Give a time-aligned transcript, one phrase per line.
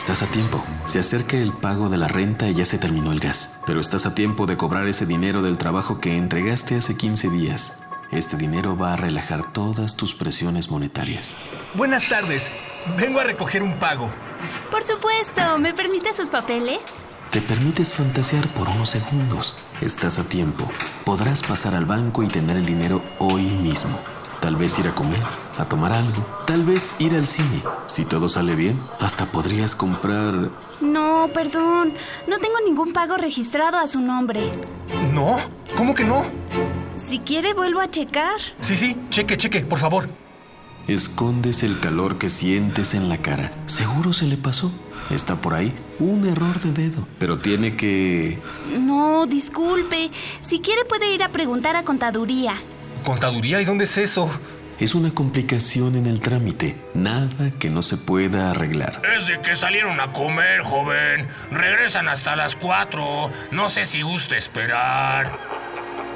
[0.00, 0.64] Estás a tiempo.
[0.86, 3.60] Se acerca el pago de la renta y ya se terminó el gas.
[3.66, 7.84] Pero estás a tiempo de cobrar ese dinero del trabajo que entregaste hace 15 días.
[8.10, 11.36] Este dinero va a relajar todas tus presiones monetarias.
[11.74, 12.50] Buenas tardes.
[12.96, 14.08] Vengo a recoger un pago.
[14.70, 15.58] Por supuesto.
[15.58, 16.80] ¿Me permite sus papeles?
[17.30, 19.58] Te permites fantasear por unos segundos.
[19.82, 20.66] Estás a tiempo.
[21.04, 24.00] Podrás pasar al banco y tener el dinero hoy mismo.
[24.40, 25.22] Tal vez ir a comer,
[25.58, 27.62] a tomar algo, tal vez ir al cine.
[27.86, 30.50] Si todo sale bien, hasta podrías comprar...
[30.80, 31.92] No, perdón.
[32.26, 34.50] No tengo ningún pago registrado a su nombre.
[35.12, 35.38] ¿No?
[35.76, 36.24] ¿Cómo que no?
[36.94, 38.40] Si quiere, vuelvo a checar.
[38.60, 40.08] Sí, sí, cheque, cheque, por favor.
[40.88, 43.52] Escondes el calor que sientes en la cara.
[43.66, 44.72] Seguro se le pasó.
[45.10, 48.40] Está por ahí un error de dedo, pero tiene que...
[48.78, 50.10] No, disculpe.
[50.40, 52.54] Si quiere, puede ir a preguntar a contaduría.
[53.04, 53.60] ¿Contaduría?
[53.60, 54.30] ¿Y dónde es eso?
[54.78, 56.74] Es una complicación en el trámite.
[56.94, 59.02] Nada que no se pueda arreglar.
[59.16, 61.28] Es de que salieron a comer, joven.
[61.50, 63.30] Regresan hasta las cuatro.
[63.50, 65.38] No sé si gusta esperar.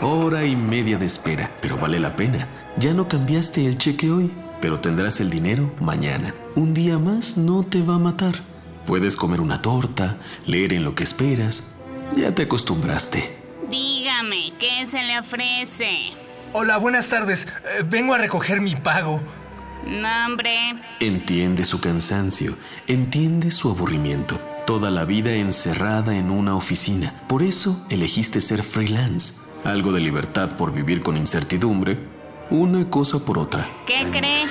[0.00, 2.48] Hora y media de espera, pero vale la pena.
[2.78, 4.32] Ya no cambiaste el cheque hoy,
[4.62, 6.34] pero tendrás el dinero mañana.
[6.54, 8.34] Un día más no te va a matar.
[8.86, 10.16] Puedes comer una torta,
[10.46, 11.64] leer en lo que esperas.
[12.16, 13.36] Ya te acostumbraste.
[13.70, 16.23] Dígame, ¿qué se le ofrece?
[16.56, 17.48] Hola, buenas tardes.
[17.64, 19.20] Eh, vengo a recoger mi pago.
[19.84, 20.76] Nombre.
[21.00, 22.56] Entiende su cansancio,
[22.86, 24.38] entiende su aburrimiento.
[24.64, 27.12] Toda la vida encerrada en una oficina.
[27.26, 29.34] Por eso elegiste ser freelance.
[29.64, 31.98] Algo de libertad por vivir con incertidumbre.
[32.50, 33.68] Una cosa por otra.
[33.84, 34.44] ¿Qué cree?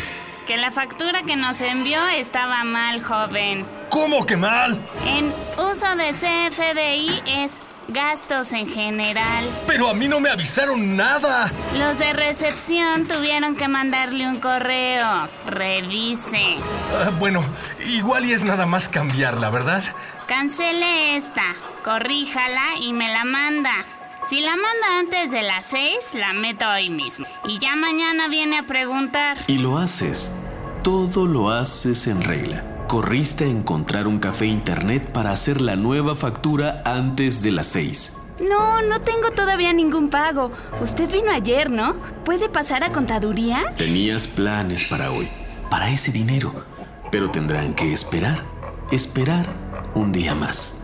[0.46, 3.66] Que la factura que nos envió estaba mal, joven.
[3.90, 4.78] ¿Cómo que mal?
[5.08, 9.46] En uso de CFDI es gastos en general.
[9.68, 11.52] Pero a mí no me avisaron nada.
[11.78, 15.28] Los de recepción tuvieron que mandarle un correo.
[15.48, 16.58] Revise.
[16.94, 17.44] Ah, bueno,
[17.86, 19.84] igual y es nada más cambiarla, ¿verdad?
[20.28, 23.74] Cancele esta, corríjala y me la manda.
[24.30, 27.26] Si la manda antes de las seis, la meto hoy mismo.
[27.46, 29.38] Y ya mañana viene a preguntar.
[29.48, 30.32] Y lo haces.
[30.82, 32.73] Todo lo haces en regla.
[32.88, 38.16] Corriste a encontrar un café internet para hacer la nueva factura antes de las seis.
[38.48, 40.52] No, no tengo todavía ningún pago.
[40.82, 41.96] Usted vino ayer, ¿no?
[42.26, 43.74] ¿Puede pasar a contaduría?
[43.78, 45.30] Tenías planes para hoy,
[45.70, 46.66] para ese dinero,
[47.12, 48.44] pero tendrán que esperar,
[48.92, 49.46] esperar
[49.96, 50.78] un día más.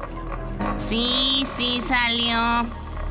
[0.77, 2.67] Sí, sí salió.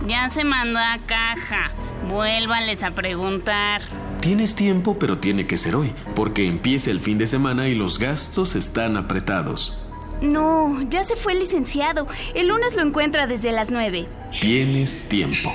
[0.06, 1.70] Ya se mandó a caja.
[2.08, 3.82] Vuélvales a preguntar.
[4.28, 7.98] Tienes tiempo, pero tiene que ser hoy, porque empieza el fin de semana y los
[7.98, 9.78] gastos están apretados.
[10.20, 12.06] No, ya se fue el licenciado.
[12.34, 14.06] El lunes lo encuentra desde las nueve.
[14.30, 15.54] Tienes tiempo.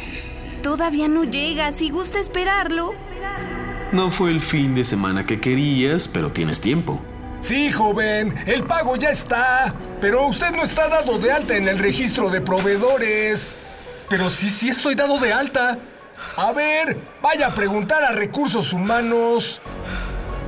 [0.63, 1.71] Todavía no llega.
[1.71, 2.95] Si gusta esperarlo.
[3.91, 6.99] No fue el fin de semana que querías, pero tienes tiempo.
[7.41, 9.75] Sí, joven, el pago ya está.
[10.01, 13.53] Pero usted no está dado de alta en el registro de proveedores.
[14.09, 15.77] Pero sí, sí estoy dado de alta.
[16.37, 19.61] A ver, vaya a preguntar a recursos humanos.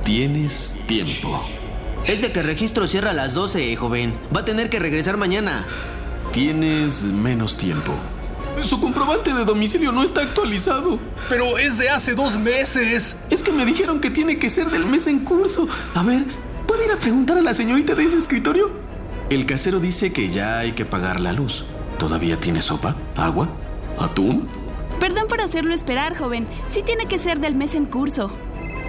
[0.04, 1.42] Tienes tiempo.
[2.04, 4.18] Es de que el registro cierra a las 12, joven.
[4.34, 5.64] Va a tener que regresar mañana.
[6.32, 7.92] Tienes menos tiempo.
[8.62, 10.98] Su comprobante de domicilio no está actualizado.
[11.28, 13.16] Pero es de hace dos meses.
[13.30, 15.68] Es que me dijeron que tiene que ser del mes en curso.
[15.94, 16.24] A ver,
[16.66, 18.70] ¿puede ir a preguntar a la señorita de ese escritorio?
[19.28, 21.64] El casero dice que ya hay que pagar la luz.
[21.98, 22.94] ¿Todavía tiene sopa?
[23.16, 23.48] ¿Agua?
[23.98, 24.48] ¿Atún?
[25.00, 26.46] Perdón por hacerlo esperar, joven.
[26.68, 28.30] Sí tiene que ser del mes en curso.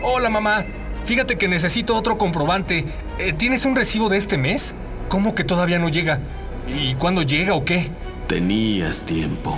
[0.03, 0.63] Hola, mamá.
[1.05, 2.85] Fíjate que necesito otro comprobante.
[3.19, 4.73] Eh, ¿Tienes un recibo de este mes?
[5.09, 6.19] ¿Cómo que todavía no llega?
[6.67, 7.89] ¿Y cuándo llega o qué?
[8.27, 9.57] Tenías tiempo.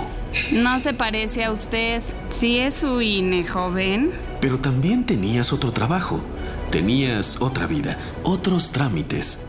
[0.52, 2.02] No se parece a usted.
[2.28, 4.12] Sí es su INE, joven.
[4.40, 6.22] Pero también tenías otro trabajo.
[6.70, 9.44] Tenías otra vida, otros trámites.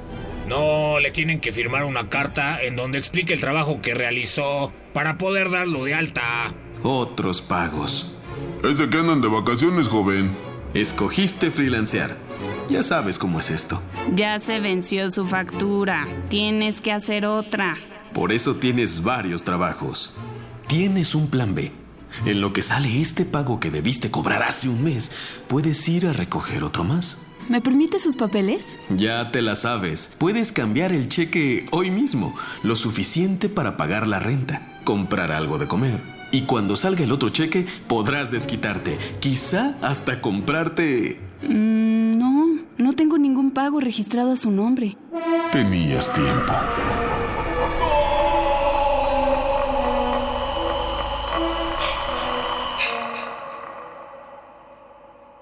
[0.47, 5.17] No, le tienen que firmar una carta en donde explique el trabajo que realizó para
[5.19, 6.53] poder darlo de alta.
[6.83, 8.11] Otros pagos.
[8.63, 10.35] Es de que andan de vacaciones, joven.
[10.73, 12.17] Escogiste freelancear.
[12.69, 13.81] Ya sabes cómo es esto.
[14.15, 16.07] Ya se venció su factura.
[16.29, 17.77] Tienes que hacer otra.
[18.13, 20.15] Por eso tienes varios trabajos.
[20.67, 21.71] Tienes un plan B.
[22.25, 25.11] En lo que sale este pago que debiste cobrar hace un mes,
[25.47, 27.19] puedes ir a recoger otro más.
[27.49, 28.75] ¿Me permite sus papeles?
[28.89, 30.15] Ya te la sabes.
[30.17, 35.67] Puedes cambiar el cheque hoy mismo, lo suficiente para pagar la renta, comprar algo de
[35.67, 36.01] comer.
[36.31, 41.19] Y cuando salga el otro cheque, podrás desquitarte, quizá hasta comprarte...
[41.41, 44.95] Mm, no, no tengo ningún pago registrado a su nombre.
[45.51, 46.53] Tenías tiempo.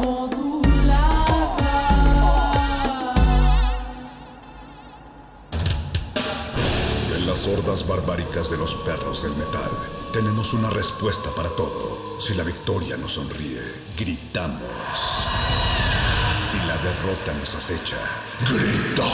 [7.38, 9.70] las hordas barbáricas de los perros del metal,
[10.12, 12.20] tenemos una respuesta para todo.
[12.20, 13.62] Si la victoria nos sonríe,
[13.96, 14.64] gritamos.
[16.40, 17.98] Si la derrota nos acecha,
[18.50, 19.12] gritamos.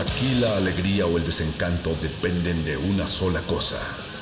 [0.00, 3.78] Aquí la alegría o el desencanto dependen de una sola cosa.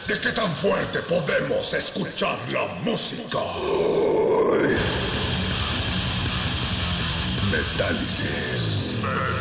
[0.07, 3.39] ¿De qué tan fuerte podemos escuchar la música?
[7.51, 8.90] Metálisis.
[9.01, 9.41] Spread.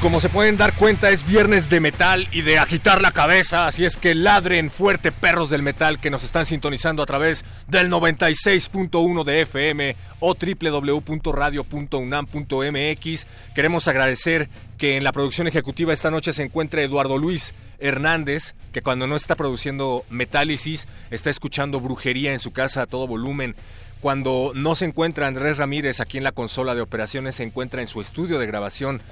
[0.00, 3.84] Como se pueden dar cuenta, es viernes de metal y de agitar la cabeza, así
[3.84, 9.24] es que ladren fuerte perros del metal que nos están sintonizando a través del 96.1
[9.24, 13.26] de FM o www.radio.unam.mx.
[13.54, 14.48] Queremos agradecer
[14.78, 19.16] que en la producción ejecutiva esta noche se encuentre Eduardo Luis Hernández, que cuando no
[19.16, 23.54] está produciendo Metálisis, está escuchando brujería en su casa a todo volumen.
[24.00, 27.86] Cuando no se encuentra Andrés Ramírez aquí en la consola de operaciones, se encuentra en
[27.86, 29.02] su estudio de grabación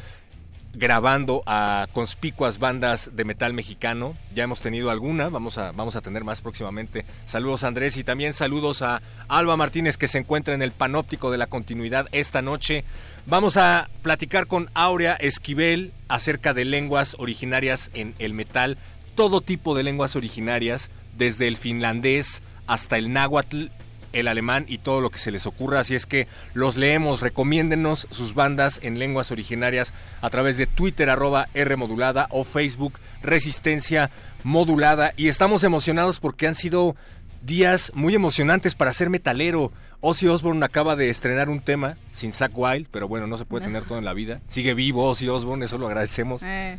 [0.78, 4.14] grabando a conspicuas bandas de metal mexicano.
[4.34, 7.04] Ya hemos tenido alguna, vamos a, vamos a tener más próximamente.
[7.26, 11.38] Saludos Andrés y también saludos a Alba Martínez que se encuentra en el panóptico de
[11.38, 12.84] la continuidad esta noche.
[13.26, 18.78] Vamos a platicar con Aurea Esquivel acerca de lenguas originarias en el metal,
[19.16, 23.66] todo tipo de lenguas originarias, desde el finlandés hasta el náhuatl
[24.12, 25.81] el alemán y todo lo que se les ocurra.
[25.81, 31.10] Así es que los leemos, recomiéndenos sus bandas en lenguas originarias a través de Twitter
[31.10, 34.10] arroba R modulada o Facebook Resistencia
[34.44, 35.12] Modulada.
[35.16, 36.96] Y estamos emocionados porque han sido
[37.43, 39.72] días muy emocionantes para ser metalero.
[40.00, 43.64] Ozzy Osbourne acaba de estrenar un tema sin Zack Wild, pero bueno, no se puede
[43.64, 44.40] tener todo en la vida.
[44.49, 46.43] Sigue vivo Ozzy Osbourne, eso lo agradecemos.
[46.44, 46.78] Eh.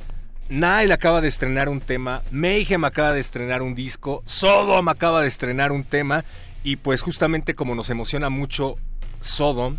[0.49, 5.27] Nile acaba de estrenar un tema, Mayhem acaba de estrenar un disco, Sodom acaba de
[5.27, 6.25] estrenar un tema
[6.63, 8.75] y pues justamente como nos emociona mucho
[9.21, 9.77] Sodom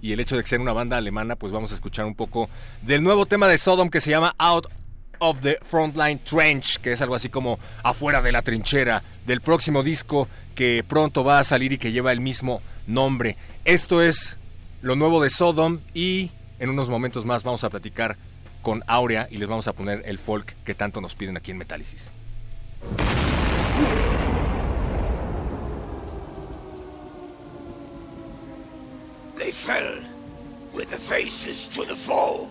[0.00, 2.48] y el hecho de que sea una banda alemana, pues vamos a escuchar un poco
[2.82, 4.66] del nuevo tema de Sodom que se llama Out
[5.18, 9.82] of the Frontline Trench, que es algo así como afuera de la trinchera, del próximo
[9.82, 13.36] disco que pronto va a salir y que lleva el mismo nombre.
[13.64, 14.38] Esto es
[14.82, 18.16] lo nuevo de Sodom y en unos momentos más vamos a platicar
[18.62, 21.58] con Aurea y les vamos a poner el folk que tanto nos piden aquí en
[21.58, 22.10] Metálisis.
[29.38, 29.94] They fell
[30.72, 32.48] with their faces to the foe.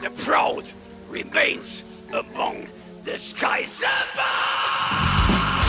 [0.00, 0.64] The proud
[1.10, 2.68] remains among
[3.04, 5.63] the skies above.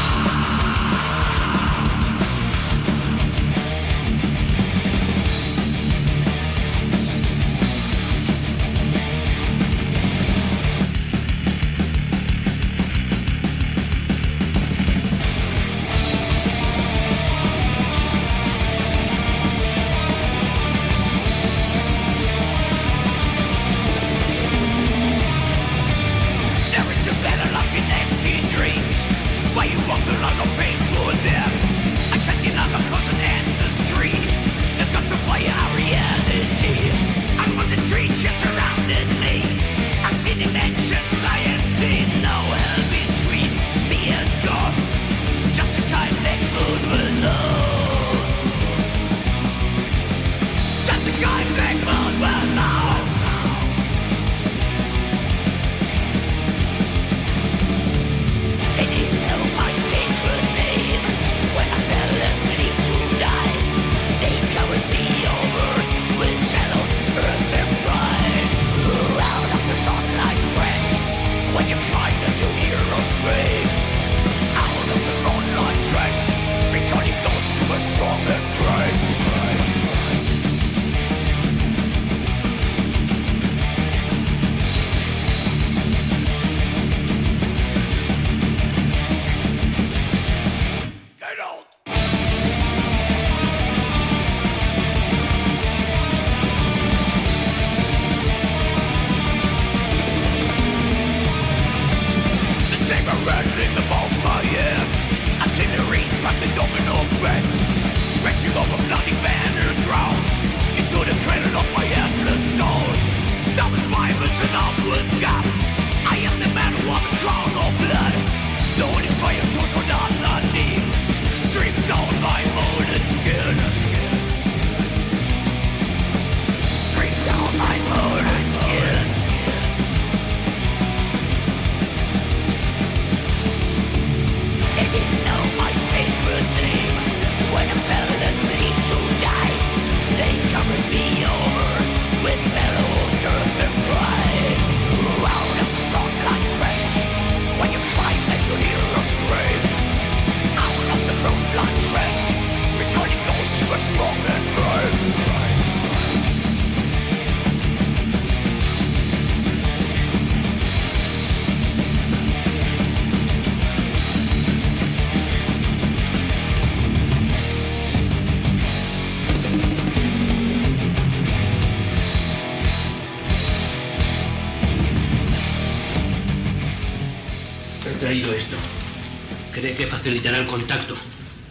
[180.06, 180.96] Facilitará el contacto.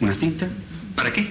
[0.01, 0.49] ¿Una cinta?
[0.95, 1.27] ¿Para qué?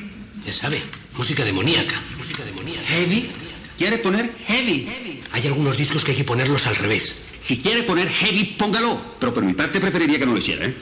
[0.45, 0.81] Ya sabe,
[1.15, 1.95] música demoníaca.
[2.17, 2.85] Música demoníaca.
[2.85, 3.29] ¿Heavy?
[3.77, 5.21] ¿Quiere poner heavy?
[5.31, 7.15] Hay algunos discos que hay que ponerlos al revés.
[7.39, 8.99] Si quiere poner heavy, póngalo.
[9.21, 10.75] Pero por mi parte preferiría que no lo hiciera, ¿eh?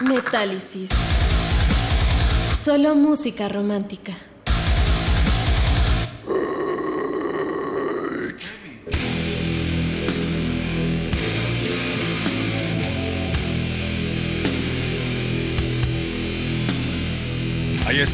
[0.00, 0.88] Metálisis.
[2.64, 4.14] Solo música romántica.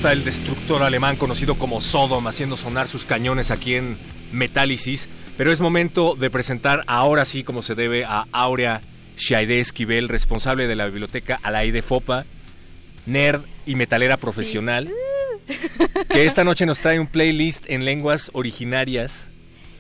[0.04, 3.96] Está el destructor alemán conocido como Sodom haciendo sonar sus cañones aquí en
[4.32, 5.08] Metálisis.
[5.38, 8.82] Pero es momento de presentar ahora sí como se debe a Aurea
[9.16, 12.26] Shaide Esquivel, responsable de la biblioteca Alaide Fopa,
[13.06, 14.92] nerd y metalera profesional,
[16.10, 19.32] que esta noche nos trae un playlist en lenguas originarias.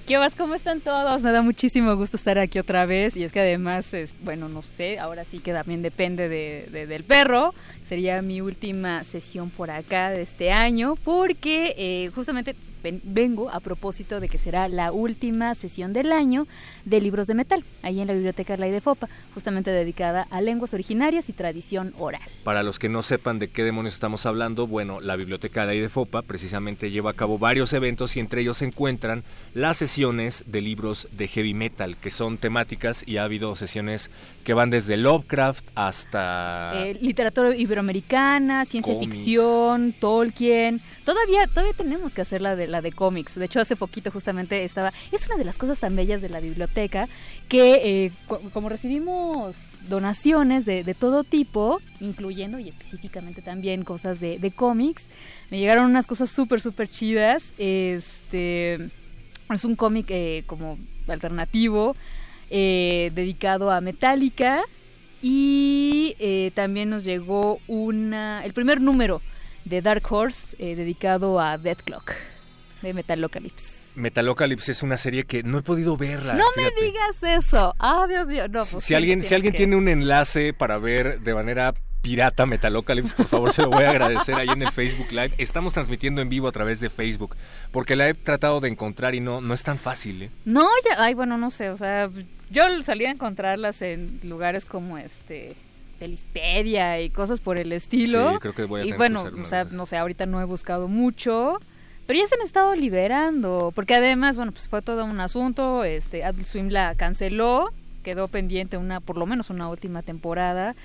[0.06, 0.34] ¿Qué vas?
[0.34, 1.22] ¿Cómo están todos?
[1.22, 3.16] Me da muchísimo gusto estar aquí otra vez.
[3.16, 3.90] Y es que además,
[4.22, 7.54] bueno, no sé, ahora sí que también depende de, de- del perro.
[7.88, 12.54] Sería mi última sesión por acá de este año, porque eh, justamente
[12.84, 16.46] ven- vengo a propósito de que será la última sesión del año
[16.84, 20.74] de libros de metal, ahí en la Biblioteca Arlay de Fopa, justamente dedicada a lenguas
[20.74, 22.20] originarias y tradición oral.
[22.44, 26.22] Para los que no sepan de qué demonios estamos hablando, bueno, la Biblioteca de Fopa
[26.22, 29.24] precisamente lleva a cabo varios eventos y entre ellos se encuentran
[29.54, 34.10] las sesiones de libros de heavy metal, que son temáticas y ha habido sesiones
[34.44, 36.72] que van desde Lovecraft hasta...
[36.74, 39.16] Eh, literatura iberoamericana, ciencia Cómics.
[39.16, 40.82] ficción, Tolkien.
[41.04, 43.34] Todavía, todavía tenemos que hacer la de la de cómics.
[43.36, 44.92] De hecho, hace poquito justamente estaba.
[45.10, 47.08] Es una de las cosas tan bellas de la biblioteca
[47.48, 49.56] que eh, co- como recibimos
[49.88, 55.06] donaciones de, de todo tipo, incluyendo y específicamente también cosas de, de cómics,
[55.50, 57.54] me llegaron unas cosas súper, súper chidas.
[57.58, 58.74] Este
[59.50, 61.96] es un cómic eh, como alternativo
[62.50, 64.62] eh, dedicado a Metallica
[65.22, 69.22] y eh, también nos llegó una el primer número
[69.64, 72.12] de Dark Horse eh, dedicado a Death Clock
[72.82, 73.82] de Metalocalypse.
[73.96, 76.34] Metalocalypse es una serie que no he podido verla.
[76.34, 76.74] No fíjate.
[76.74, 77.74] me digas eso.
[77.78, 78.48] Ah, Dios mío.
[78.48, 81.72] No, pues Si sí, alguien, si alguien que- tiene un enlace para ver de manera
[82.04, 85.32] pirata Metalocalypse, por favor se lo voy a agradecer ahí en el Facebook Live.
[85.38, 87.34] Estamos transmitiendo en vivo a través de Facebook,
[87.72, 90.24] porque la he tratado de encontrar y no, no es tan fácil.
[90.24, 90.30] ¿eh?
[90.44, 92.10] No, ya, ay, bueno, no sé, o sea,
[92.50, 95.56] yo salí a encontrarlas en lugares como este
[95.98, 98.34] Pelispedia y cosas por el estilo.
[98.34, 100.44] Sí, creo que voy a Y tener bueno, o sea, no sé, ahorita no he
[100.44, 101.58] buscado mucho,
[102.06, 106.22] pero ya se han estado liberando, porque además, bueno, pues fue todo un asunto, este
[106.22, 107.72] Adult Swim la canceló,
[108.04, 110.76] quedó pendiente una por lo menos una última temporada.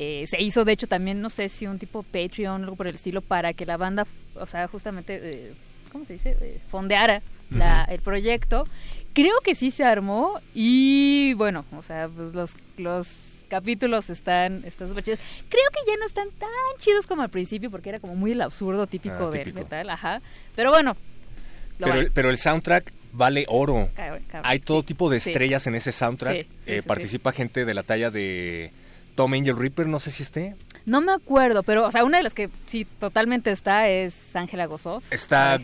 [0.00, 2.94] Eh, se hizo de hecho también no sé si un tipo Patreon algo por el
[2.94, 5.52] estilo para que la banda o sea justamente eh,
[5.90, 8.64] cómo se dice Eh, fondeara la- el proyecto
[9.12, 13.08] creo que sí se armó y bueno o sea pues los los
[13.48, 17.68] capítulos están están súper chidos creo que ya no están tan chidos como al principio
[17.70, 19.60] porque era como muy el absurdo típico Ah, del típico.
[19.64, 20.20] metal ajá
[20.54, 20.96] pero bueno
[21.78, 22.10] Pero, vale.
[22.14, 23.88] pero el soundtrack vale oro.
[23.96, 24.86] Cabrón, cabrón, Hay todo sí.
[24.88, 25.30] tipo de Sí.
[25.30, 26.42] estrellas en ese soundtrack.
[26.42, 28.70] Sí, Eh, participa gente de la talla de
[29.18, 30.54] Tom Angel Reaper, no sé si esté.
[30.86, 34.66] No me acuerdo, pero, o sea, una de las que sí totalmente está es Ángela
[34.66, 35.02] Gozoff.
[35.10, 35.58] Está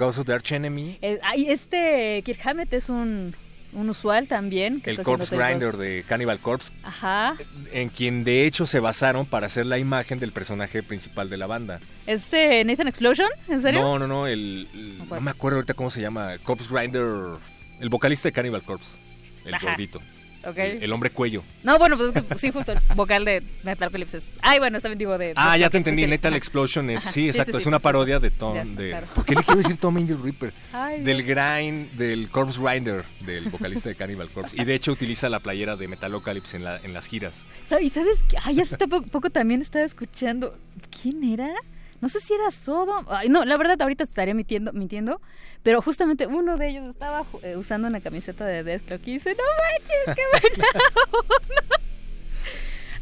[0.00, 0.98] Ghost of the Arch Enemy.
[1.00, 3.36] Eh, este Kirk Hammett es un,
[3.72, 4.80] un usual también.
[4.80, 7.36] que El Corpse Grinder de Cannibal Corpse, Ajá.
[7.72, 11.46] en quien de hecho se basaron para hacer la imagen del personaje principal de la
[11.46, 11.78] banda.
[12.08, 13.80] Este Nathan Explosion, ¿en serio?
[13.80, 17.06] No, no, no, el, el- no me acuerdo ahorita cómo se llama, Corpse Grinder,
[17.78, 18.96] el vocalista de Cannibal Corpse,
[19.44, 19.68] el Ajá.
[19.68, 20.02] gordito.
[20.44, 21.42] El, el hombre cuello.
[21.62, 24.32] No, bueno, pues es que sí, justo el vocal de Metalocalypse es...
[24.40, 25.32] Ay, bueno, también digo de...
[25.36, 26.06] Ah, ya te entendí.
[26.06, 26.34] Lethal.
[26.34, 27.02] Explosion es.
[27.02, 27.12] Ajá.
[27.12, 27.52] Sí, exacto.
[27.52, 27.68] sí, es sí.
[27.68, 28.54] una parodia de Tom.
[28.54, 29.06] Ya, de, claro.
[29.14, 30.52] ¿Por qué le quiero decir Tom Angel Reaper?
[30.72, 34.60] Ay, del grind, del Corpse Grinder, del vocalista de Cannibal Corpse.
[34.60, 37.44] Y de hecho utiliza la playera de Metalocalypse en, la, en las giras.
[37.80, 38.36] ¿Y sabes qué?
[38.44, 40.56] Ay, hace poco también estaba escuchando...
[41.02, 41.50] ¿Quién era?
[42.00, 43.04] No sé si era Sodom.
[43.08, 45.20] Ay, no, la verdad ahorita te estaría mintiendo, mintiendo.
[45.62, 49.34] Pero justamente uno de ellos estaba eh, usando una camiseta de Death Clock y dice,
[49.34, 51.76] no manches, qué buena onda".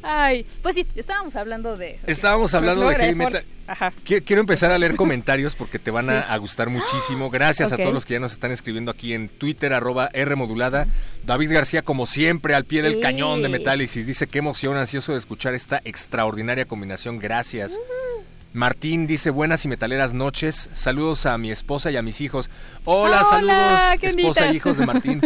[0.03, 1.99] Ay, pues sí, estábamos hablando de...
[2.07, 3.45] Estábamos hablando de heavy metal.
[3.67, 3.93] Ajá.
[4.05, 6.27] Qui- Quiero empezar a leer comentarios porque te van a, Sí.
[6.29, 7.29] a gustar muchísimo.
[7.29, 10.87] Gracias a todos los que ya nos están escribiendo aquí en Twitter, arroba R modulada.
[11.25, 13.01] David García, como siempre, al pie del Sí.
[13.01, 14.07] cañón de Metálisis.
[14.07, 17.19] Dice, qué emoción, ansioso de escuchar esta extraordinaria combinación.
[17.19, 17.77] Gracias.
[18.53, 20.71] Martín dice, buenas y metaleras noches.
[20.73, 22.51] Saludos a mi esposa y a mis hijos.
[22.85, 24.55] Hola, Hola, saludos, esposa bonitas.
[24.55, 25.21] y hijos de Martín.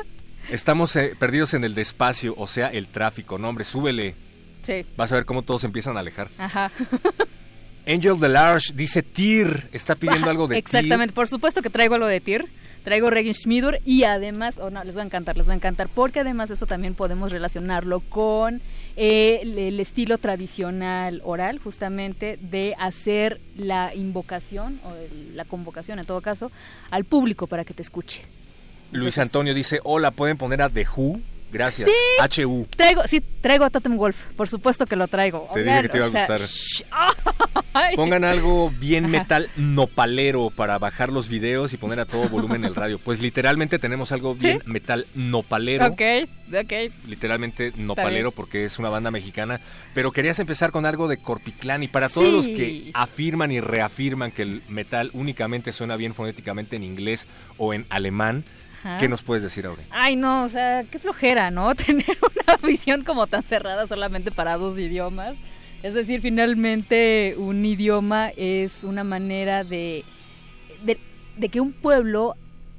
[0.50, 3.38] Estamos eh, perdidos en el despacio, o sea, el tráfico.
[3.38, 4.14] No, hombre, súbele.
[4.62, 6.28] Sí, Vas a ver cómo todos se empiezan a alejar.
[6.38, 6.70] ajá.
[7.88, 12.08] Angel de Large dice Tyr, está pidiendo algo de Exactamente, por supuesto que traigo algo
[12.08, 12.44] de Tyr.
[12.82, 15.88] Traigo Regin Schmidur y además, oh no, les va a encantar, les va a encantar,
[15.88, 18.60] porque además eso también podemos relacionarlo con
[18.96, 25.98] eh, el, el estilo tradicional oral, justamente de hacer la invocación o el- la convocación,
[25.98, 26.50] en todo caso,
[26.90, 28.22] al público para que te escuche.
[28.92, 31.20] Luis Antonio dice, hola, ¿pueden poner a The Who?
[31.52, 31.88] Gracias.
[31.88, 32.42] Sí.
[32.42, 32.66] HU.
[32.76, 35.48] Traigo, sí, traigo a Totem Wolf, por supuesto que lo traigo.
[35.52, 36.48] Te dije que te iba a sea, gustar.
[37.96, 42.74] Pongan algo bien metal nopalero para bajar los videos y poner a todo volumen el
[42.74, 42.98] radio.
[42.98, 44.70] Pues literalmente tenemos algo bien ¿Sí?
[44.70, 45.86] metal nopalero.
[45.86, 46.00] Ok,
[46.48, 46.72] ok.
[47.06, 49.60] Literalmente nopalero porque es una banda mexicana.
[49.94, 54.32] Pero querías empezar con algo de Corpiclán y para todos los que afirman y reafirman
[54.32, 57.26] que el metal únicamente suena bien fonéticamente en inglés
[57.58, 58.44] o en alemán,
[58.86, 58.98] Ajá.
[58.98, 59.82] ¿qué nos puedes decir ahora?
[59.90, 61.74] Ay, no, o sea, qué flojera, ¿no?
[61.86, 65.36] Tener una visión como tan cerrada solamente para dos idiomas.
[65.82, 70.04] Es decir, finalmente un idioma es una manera de,
[70.84, 70.98] de,
[71.36, 72.34] de que un pueblo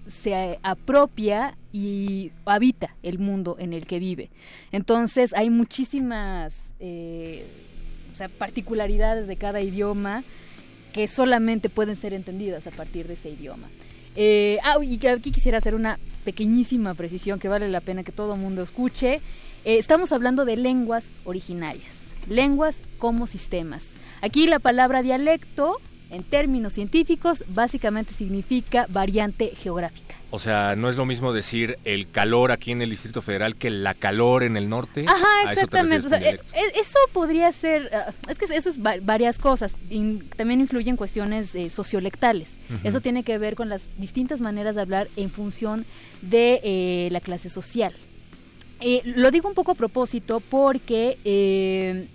[0.07, 4.29] se apropia y habita el mundo en el que vive.
[4.71, 7.45] Entonces hay muchísimas eh,
[8.11, 10.23] o sea, particularidades de cada idioma
[10.91, 13.67] que solamente pueden ser entendidas a partir de ese idioma.
[14.19, 18.35] Eh, ah, y aquí quisiera hacer una pequeñísima precisión que vale la pena que todo
[18.35, 19.21] mundo escuche.
[19.63, 23.85] Eh, estamos hablando de lenguas originarias, lenguas como sistemas.
[24.23, 30.06] Aquí la palabra dialecto, en términos científicos, básicamente significa variante geográfica.
[30.29, 33.69] O sea, no es lo mismo decir el calor aquí en el Distrito Federal que
[33.69, 35.05] la calor en el norte.
[35.07, 36.05] Ajá, ¿A eso exactamente.
[36.05, 36.37] O sea, eh,
[36.75, 39.73] eso podría ser, ah, es que eso es va- varias cosas.
[40.35, 42.55] También influyen cuestiones eh, sociolectales.
[42.83, 45.85] Eso tiene que ver con las distintas maneras de hablar en función
[46.21, 47.93] de eh, la clase social.
[48.81, 52.07] Eh, lo digo un poco a propósito porque, eh,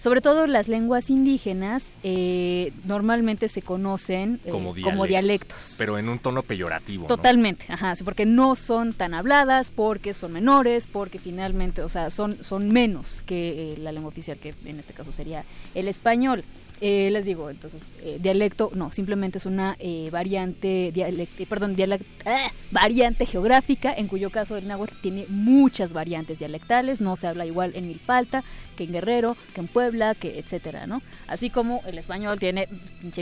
[0.00, 5.74] sobre todo las lenguas indígenas, eh, normalmente se conocen eh, como, como dialectos.
[5.76, 7.02] Pero en un tono peyorativo.
[7.02, 7.08] ¿no?
[7.08, 12.08] Totalmente, ajá, sí, porque no son tan habladas, porque son menores, porque finalmente, o sea,
[12.08, 16.44] son, son menos que eh, la lengua oficial, que en este caso sería el español.
[16.82, 21.76] Eh, les digo, entonces, eh, dialecto, no, simplemente es una eh, variante, dialect- eh, perdón,
[21.76, 22.50] dialect- ¡ah!
[22.70, 27.72] variante geográfica, en cuyo caso el náhuatl tiene muchas variantes dialectales, no se habla igual
[27.74, 28.44] en Milpalta
[28.78, 31.02] que en Guerrero, que en Puebla, que etcétera, ¿no?
[31.28, 32.66] Así como el español tiene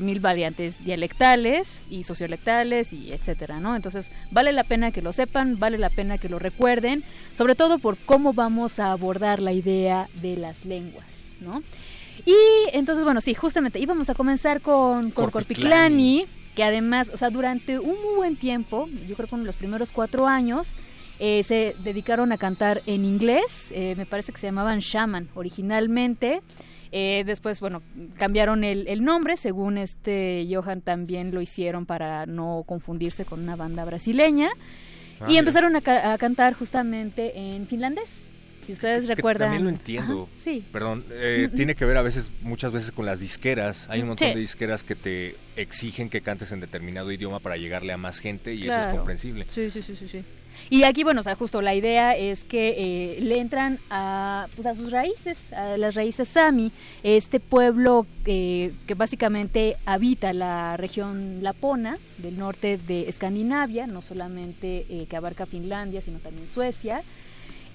[0.02, 3.74] mil variantes dialectales y sociolectales y etcétera, ¿no?
[3.74, 7.02] Entonces, vale la pena que lo sepan, vale la pena que lo recuerden,
[7.36, 11.06] sobre todo por cómo vamos a abordar la idea de las lenguas,
[11.40, 11.64] ¿no?
[12.30, 16.20] Y entonces, bueno, sí, justamente íbamos a comenzar con, con Corpiclani.
[16.20, 19.56] Corpiclani, que además, o sea, durante un muy buen tiempo, yo creo que en los
[19.56, 20.74] primeros cuatro años,
[21.20, 26.42] eh, se dedicaron a cantar en inglés, eh, me parece que se llamaban Shaman originalmente.
[26.92, 27.82] Eh, después, bueno,
[28.18, 33.56] cambiaron el, el nombre, según este Johan también lo hicieron para no confundirse con una
[33.56, 34.48] banda brasileña.
[35.20, 38.27] Ah, y empezaron a, ca- a cantar justamente en finlandés.
[38.68, 39.46] Si ustedes Que recuerdan.
[39.46, 40.28] También lo entiendo.
[40.30, 40.62] Ajá, sí.
[40.70, 43.88] Perdón, eh, tiene que ver a veces, muchas veces con las disqueras.
[43.88, 44.34] Hay un montón Sí.
[44.34, 48.52] de disqueras que te exigen que cantes en determinado idioma para llegarle a más gente
[48.54, 49.46] y eso es comprensible.
[49.48, 50.22] Sí, sí, sí, sí, sí.
[50.68, 52.74] Y aquí, bueno, o sea, justo la idea es que
[53.16, 58.72] eh, le entran a, pues, a sus raíces, a las raíces sami, este pueblo eh,
[58.86, 65.46] que básicamente habita la región lapona del norte de Escandinavia, no solamente eh, que abarca
[65.46, 67.02] Finlandia, sino también Suecia.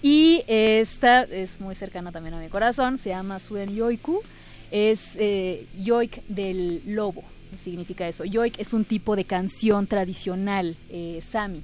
[0.05, 4.21] Y esta es muy cercana también a mi corazón, se llama Suen Yoiku,
[4.69, 7.23] es eh, yoik del lobo,
[7.57, 8.25] significa eso.
[8.25, 11.63] Yoik es un tipo de canción tradicional eh, sami.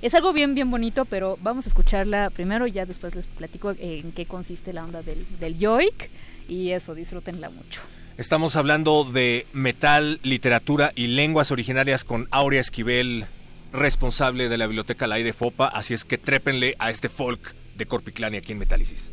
[0.00, 3.74] Es algo bien, bien bonito, pero vamos a escucharla primero y ya después les platico
[3.78, 6.08] en qué consiste la onda del, del yoik.
[6.48, 7.82] Y eso, disfrútenla mucho.
[8.16, 13.26] Estamos hablando de metal, literatura y lenguas originarias con Aurea Esquivel,
[13.74, 15.68] responsable de la Biblioteca La de Fopa.
[15.68, 19.12] Así es que trépenle a este folk de Corpiclani aquí en Metálisis.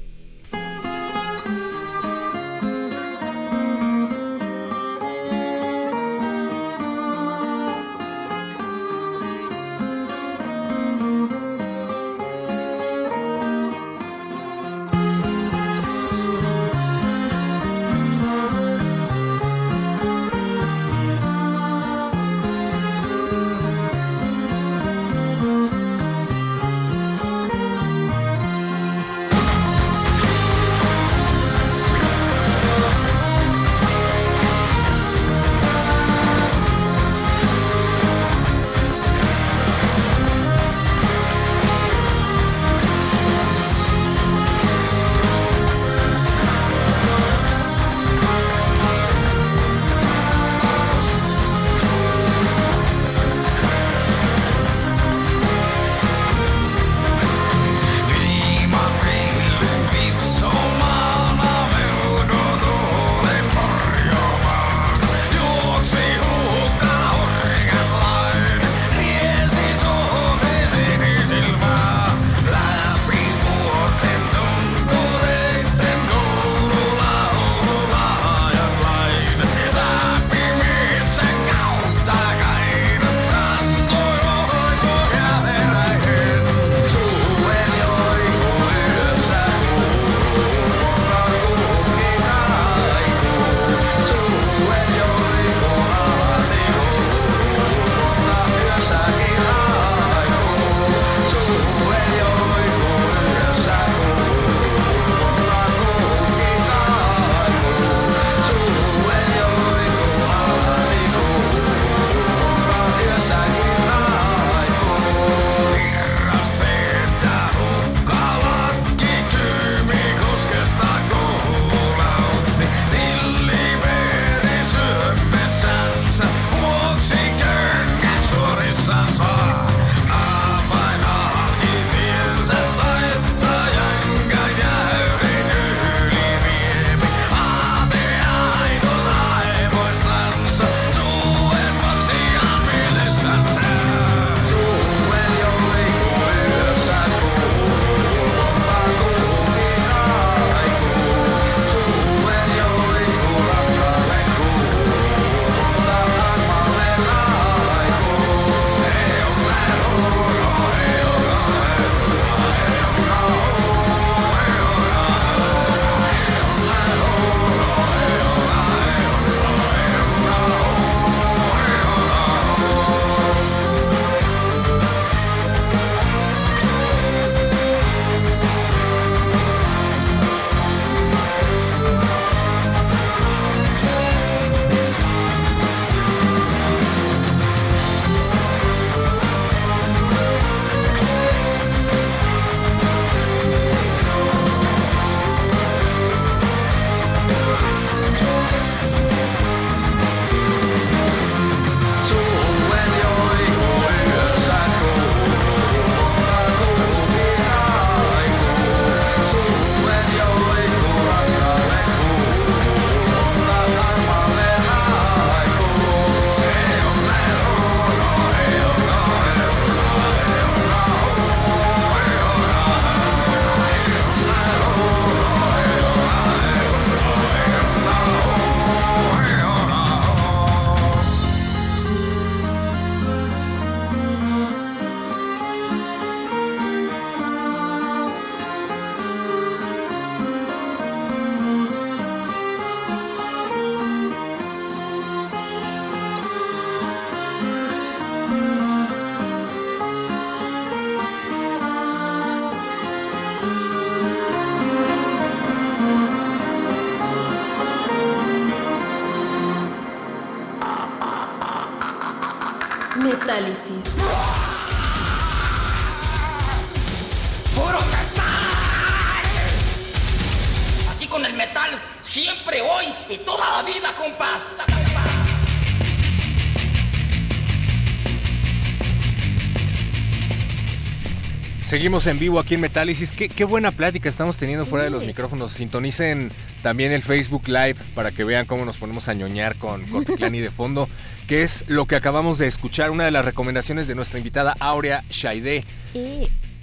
[281.86, 283.12] Seguimos en vivo aquí en Metálisis.
[283.12, 285.52] Qué, qué buena plática estamos teniendo fuera de los micrófonos.
[285.52, 286.32] Sintonicen
[286.64, 290.50] también el Facebook Live para que vean cómo nos ponemos a ñoñar con Corpiclani de
[290.50, 290.90] fondo,
[291.28, 295.04] que es lo que acabamos de escuchar, una de las recomendaciones de nuestra invitada Aurea
[295.12, 295.64] Shaide.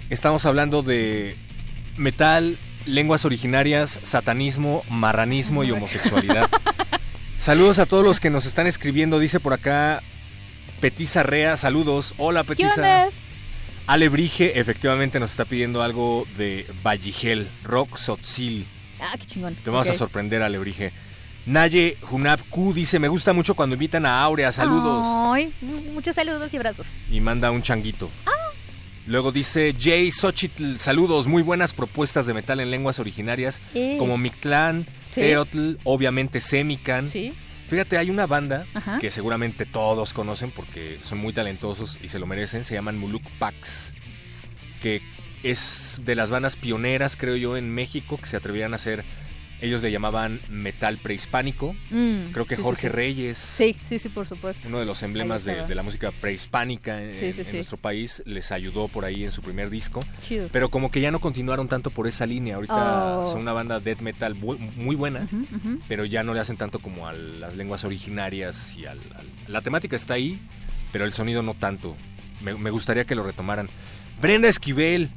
[0.09, 1.37] Estamos hablando de
[1.95, 6.49] metal, lenguas originarias, satanismo, marranismo y homosexualidad.
[7.37, 10.03] Saludos a todos los que nos están escribiendo, dice por acá
[10.81, 12.13] Petisa Rea, saludos.
[12.17, 13.07] Hola Petisa.
[13.87, 18.65] Ale Brige efectivamente nos está pidiendo algo de Valligel, Rock Sotzil.
[18.99, 19.55] Ah, qué chingón.
[19.55, 20.93] Te vamos a sorprender, Ale Brige.
[21.45, 25.05] Naye Junab Q dice, me gusta mucho cuando invitan a Aurea, saludos.
[25.33, 25.53] Ay,
[25.93, 26.87] muchos saludos y abrazos.
[27.11, 28.09] Y manda un changuito.
[28.25, 28.31] Ah.
[29.05, 33.97] Luego dice Jay Xochitl, saludos, muy buenas propuestas de metal en lenguas originarias, Eh.
[33.99, 35.19] como Mictlán, Sí.
[35.19, 37.09] Teotl, obviamente Semican.
[37.09, 37.33] Sí.
[37.67, 38.99] Fíjate, hay una banda Ajá.
[38.99, 43.23] que seguramente todos conocen porque son muy talentosos y se lo merecen, se llaman Muluk
[43.39, 43.93] Pax,
[44.81, 45.01] que
[45.43, 49.03] es de las bandas pioneras, creo yo, en México, que se atrevían a hacer,
[49.63, 51.73] ellos le llamaban metal prehispánico.
[51.89, 52.87] Mm, creo que sí, Jorge sí.
[52.89, 54.67] Reyes, Sí, sí, sí, por supuesto.
[54.67, 57.09] uno de los emblemas de, la música prehispánica en,
[57.53, 59.99] nuestro país, les ayudó por ahí en su primer disco.
[60.21, 60.49] Chido.
[60.51, 62.55] Pero como que ya no continuaron tanto por esa línea.
[62.55, 63.31] Ahorita Oh.
[63.31, 65.79] son una banda death metal bu- muy buena, ujú.
[65.87, 69.61] pero ya no le hacen tanto como a las lenguas originarias y al, al- La
[69.61, 70.39] temática está ahí,
[70.91, 71.95] pero el sonido no tanto.
[72.41, 73.69] Me, me gustaría que lo retomaran.
[74.23, 75.11] Brenda Esquivel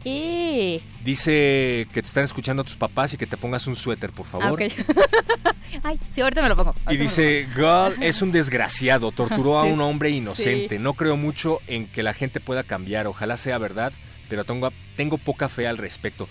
[1.05, 4.31] dice que te están escuchando tus papás y que te pongas un suéter, por Ah,
[4.31, 4.61] favor.
[4.61, 4.73] ok.
[5.85, 6.75] Ay, sí, ahorita me lo pongo.
[6.91, 10.77] Y dice, God es un desgraciado, torturó a un hombre inocente.
[10.79, 10.83] Sí.
[10.83, 13.93] No creo mucho en que la gente pueda cambiar, ojalá sea verdad,
[14.29, 16.29] pero tengo, tengo poca fe al respecto.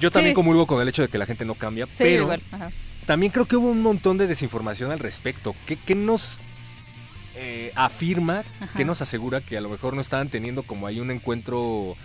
[0.00, 0.36] Yo también Sí.
[0.36, 2.70] comulgo con el hecho de que la gente no cambia, pero igual, ajá.
[3.06, 5.56] también creo que hubo un montón de desinformación al respecto.
[5.66, 6.38] ¿Qué, qué nos
[7.34, 8.72] eh, afirma, Ajá.
[8.76, 11.96] qué nos asegura que a lo mejor no estaban teniendo como ahí un encuentro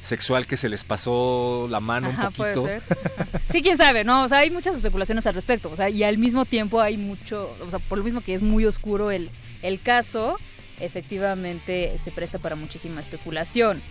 [0.00, 2.66] sexual que se les pasó la mano Ajá, un puede poquito?
[2.68, 2.82] ser.
[3.16, 3.38] Ajá.
[3.52, 4.24] Sí, quién sabe, ¿no?
[4.24, 5.70] O sea, hay muchas especulaciones al respecto.
[5.70, 8.40] O sea, y al mismo tiempo hay mucho, o sea, por lo mismo que es
[8.42, 9.30] muy oscuro el,
[9.62, 10.38] el caso,
[10.80, 13.82] efectivamente se presta para muchísima especulación.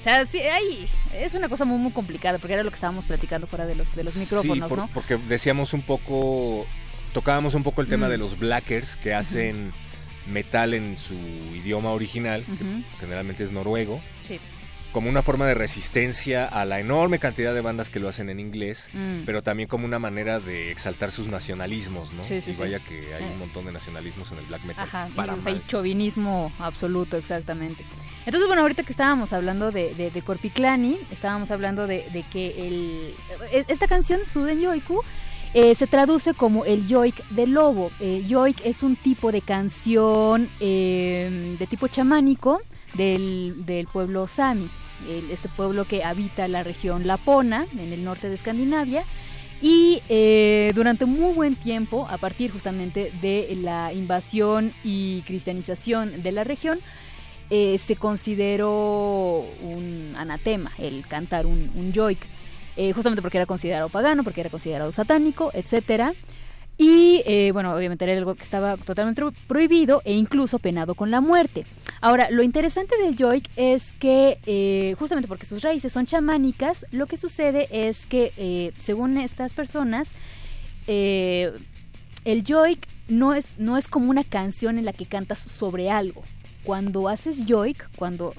[0.00, 3.04] O sea, sí, hay, es una cosa muy, muy complicada, porque era lo que estábamos
[3.06, 4.88] platicando fuera de los, de los micrófonos, sí, por- ¿no?
[4.94, 6.64] porque decíamos un poco,
[7.12, 8.10] tocábamos un poco el tema Mm.
[8.10, 9.72] de los blackers que hacen
[10.28, 14.38] metal en su idioma original, que generalmente es noruego, Sí.
[14.92, 18.40] como una forma de resistencia a la enorme cantidad de bandas que lo hacen en
[18.40, 19.24] inglés, Mm.
[19.26, 22.24] pero también como una manera de exaltar sus nacionalismos, ¿no?
[22.24, 23.30] Sí, sí, y vaya que hay Eh.
[23.32, 24.84] un montón de nacionalismos en el black metal.
[24.84, 25.66] Ajá, y, para o sea, y mal.
[25.66, 27.84] chauvinismo absoluto, exactamente.
[28.26, 32.66] Entonces, bueno, ahorita que estábamos hablando de, de, de Corpiclani, estábamos hablando de, de que
[32.66, 33.14] el,
[33.52, 35.02] e- esta canción, Suden Yoiku,
[35.54, 37.90] eh, se traduce como el yoik de lobo.
[38.00, 42.60] Eh, yoik es un tipo de canción eh, de tipo chamánico
[42.94, 44.70] del, pueblo Sami,
[45.30, 49.04] este pueblo que habita la región Lapona, en el norte de Escandinavia.
[49.60, 56.32] Y eh, durante muy buen tiempo, a partir justamente de la invasión y cristianización de
[56.32, 56.78] la región,
[57.50, 62.20] eh, se consideró un anatema el cantar un, un yoik,
[62.80, 66.14] eh, justamente porque era considerado pagano, porque era considerado satánico, etcétera.
[66.78, 71.20] Y eh, bueno, obviamente era algo que estaba totalmente prohibido e incluso penado con la
[71.20, 71.66] muerte.
[72.00, 77.06] Ahora, lo interesante del yoik es que, eh, justamente porque sus raíces son chamánicas, lo
[77.06, 80.12] que sucede es que, según estas personas,
[80.86, 86.22] el yoik no es, no es como una canción en la que cantas sobre algo.
[86.62, 88.34] Cuando haces yoik, cuando,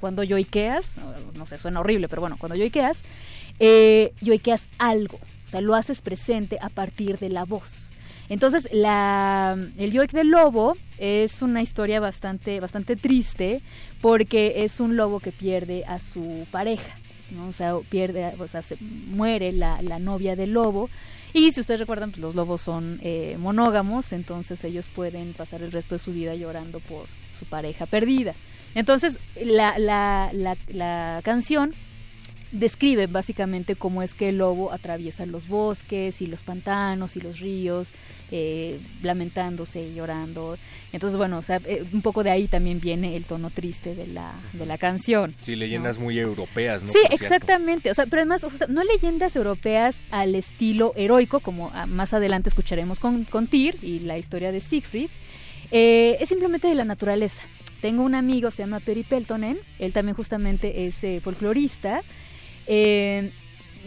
[0.00, 0.96] cuando yoikeas,
[1.36, 3.02] no sé, suena horrible, pero bueno, cuando yoikeas,
[3.58, 5.18] eh, yoikeas algo.
[5.44, 7.94] O sea, lo haces presente a partir de la voz.
[8.28, 13.60] Entonces, la, el yoik del lobo es una historia bastante, bastante triste
[14.00, 16.96] porque es un lobo que pierde a su pareja.
[17.30, 17.48] ¿no?
[17.48, 20.88] O sea, pierde, o sea, se muere la, novia del lobo.
[21.34, 25.72] Y si ustedes recuerdan, pues los lobos son eh, monógamos, entonces ellos pueden pasar el
[25.72, 27.06] resto de su vida llorando por
[27.38, 28.34] su pareja perdida.
[28.74, 30.30] Entonces, la
[31.24, 31.74] canción
[32.54, 37.40] describe básicamente cómo es que el lobo atraviesa los bosques y los pantanos y los
[37.40, 37.92] ríos,
[38.30, 40.56] eh, lamentándose y llorando.
[40.92, 44.06] Entonces, bueno, o sea, eh, un poco de ahí también viene el tono triste de
[44.06, 45.34] la, de la canción.
[45.42, 46.88] Sí, leyendas muy europeas, ¿no?
[46.88, 47.24] Sí, Por cierto.
[47.24, 47.90] exactamente.
[47.90, 52.14] O sea, pero además, o sea, no leyendas europeas al estilo heroico, como ah, más
[52.14, 55.10] adelante escucharemos con, con Tyr y la historia de Siegfried.
[55.70, 57.42] Eh, es simplemente de la naturaleza.
[57.80, 62.02] Tengo un amigo, se llama Peri Peltonen, él también justamente es eh, folclorista.
[62.66, 63.32] Eh,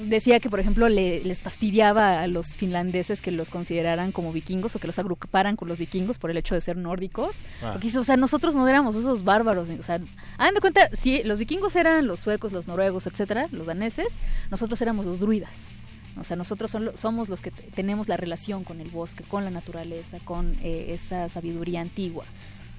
[0.05, 4.75] decía que, por ejemplo, le- les fastidiaba a los finlandeses que los consideraran como vikingos
[4.75, 7.37] o que los agruparan con los vikingos por el hecho de ser nórdicos.
[7.63, 7.71] Ah.
[7.73, 9.69] Porque o sea, nosotros no éramos esos bárbaros.
[9.69, 9.99] O sea,
[10.37, 14.07] hagan de cuenta, si los vikingos eran los suecos, los noruegos, etcétera, los daneses,
[14.51, 15.79] nosotros éramos los druidas.
[16.19, 19.43] O sea, nosotros son somos los que te- tenemos la relación con el bosque, con
[19.45, 22.25] la naturaleza, con eh, esa sabiduría antigua.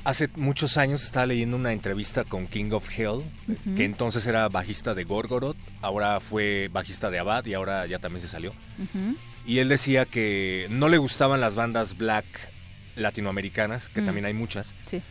[0.08, 3.24] Hace muchos años estaba leyendo una entrevista con King of Hell,
[3.76, 8.22] que entonces era bajista de Gorgoroth, ahora fue bajista de Abad y ahora ya también
[8.22, 8.54] se salió.
[9.44, 12.24] Y él decía que no le gustaban las bandas black
[12.96, 14.04] latinoamericanas, que Mm.
[14.06, 15.02] también hay muchas, Sí.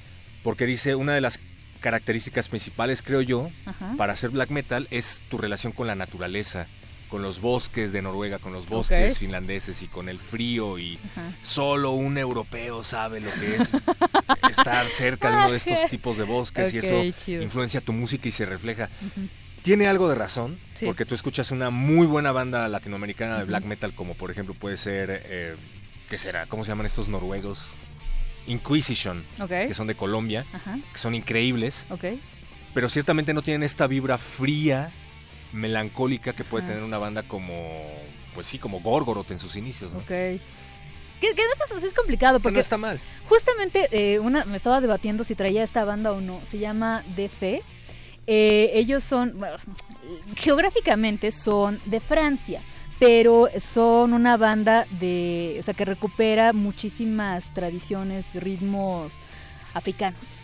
[0.41, 1.39] porque dice una de las
[1.79, 3.51] características principales, creo yo,
[3.97, 6.65] para hacer black metal es tu relación con la naturaleza,
[7.09, 9.19] con los bosques de Noruega, con los bosques Ok.
[9.19, 11.31] finlandeses y con el frío y Ajá.
[11.41, 13.71] solo un europeo sabe lo que es
[14.49, 17.41] estar cerca de uno de estos tipos de bosques y eso chido.
[17.43, 18.89] influencia tu música y se refleja.
[19.63, 20.85] Tiene algo de razón, Sí.
[20.85, 24.77] porque tú escuchas una muy buena banda latinoamericana de black metal, como por ejemplo puede
[24.77, 25.55] ser, eh,
[26.09, 26.45] ¿qué será?
[26.45, 27.75] ¿Cómo se llaman estos noruegos?
[28.47, 30.79] Inquisition, que son de Colombia, Ajá.
[30.93, 31.85] que son increíbles,
[32.73, 34.91] pero ciertamente no tienen esta vibra fría,
[35.57, 36.73] melancólica que puede Ajá.
[36.73, 37.53] tener una banda como,
[38.33, 39.99] pues sí, como Gorgoroth en sus inicios, ¿no?
[39.99, 40.07] Ok.
[40.07, 40.39] Que,
[41.33, 42.99] que a veces es complicado Que porque no está mal.
[43.27, 46.39] justamente eh, una me estaba debatiendo si traía esta banda o no.
[46.45, 47.63] Se llama De Fe.
[48.27, 49.55] Eh, ellos son bueno,
[50.35, 52.61] geográficamente son de Francia,
[52.99, 59.13] pero son una banda de, o sea, que recupera muchísimas tradiciones, ritmos
[59.73, 60.43] africanos.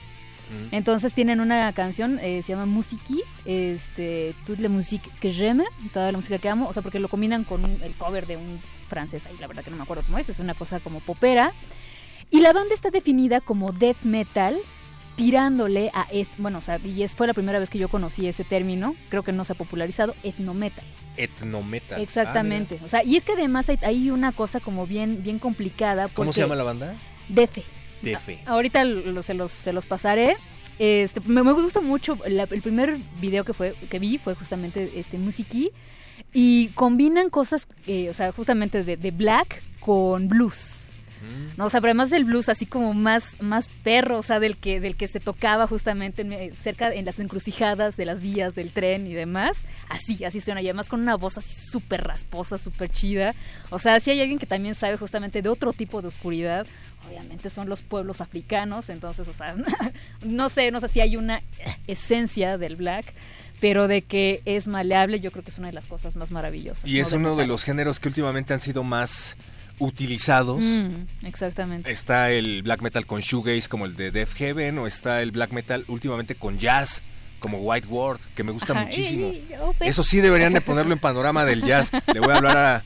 [0.72, 6.12] Entonces tienen una canción, eh, se llama Musiki, este, toute la musique que j'aime, toda
[6.12, 8.60] la música que amo, o sea, porque lo combinan con un- el cover de un
[8.90, 11.54] francés, ahí la verdad que no me acuerdo cómo es, es una cosa como popera.
[12.32, 14.58] Y la banda está definida como death metal,
[15.16, 18.28] tirándole a, eth- bueno, o sea, y es, fue la primera vez que yo conocí
[18.28, 20.86] ese término, creo que no se ha popularizado, etnometal.
[21.18, 22.02] Etnometal.
[22.02, 25.38] Exactamente, Ah, o sea, y es que además hay, hay una cosa como bien, bien
[25.38, 26.08] complicada.
[26.08, 26.96] ¿Cómo se llama la banda?
[27.30, 27.64] Defe.
[28.46, 30.38] Ahorita lo- se, los, se los pasaré.
[30.80, 32.18] Este, me, me gusta mucho.
[32.28, 35.72] la- el primer video que fue que vi fue justamente este Musiki.
[36.34, 40.83] Y combinan cosas, eh, o sea, justamente de, de black con blues.
[41.58, 44.58] No, o sea, pero además del blues así como más, más perro, o sea, del
[44.58, 48.56] que, del que se tocaba justamente en- eh, cerca en las encrucijadas de las vías
[48.56, 49.58] del tren y demás.
[49.90, 50.62] Así, así suena.
[50.62, 53.36] Y además con una voz así súper rasposa, súper chida.
[53.70, 56.66] O sea, si hay alguien que también sabe justamente de otro tipo de oscuridad,
[57.08, 58.90] obviamente son los pueblos africanos.
[58.90, 59.56] Entonces, o sea,
[60.24, 61.42] no sé, no sé si hay una
[61.88, 63.14] esencia del black.
[63.60, 66.90] Pero de que es maleable, yo creo que es una de las cosas más maravillosas.
[66.90, 67.02] Y ¿no?
[67.02, 69.38] es uno de los géneros que últimamente han sido más
[69.80, 70.62] utilizados.
[70.64, 71.92] Mm, exactamente.
[71.92, 75.52] Está el black metal con shoegaze como el de Def Heaven o está el black
[75.52, 77.02] metal últimamente con jazz
[77.40, 79.28] como White Ward, que me gusta Ajá, muchísimo.
[79.28, 79.74] y- y- oh.
[79.82, 81.92] Eso sí deberían de ponerlo en panorama del jazz.
[82.14, 82.84] Le voy a hablar a,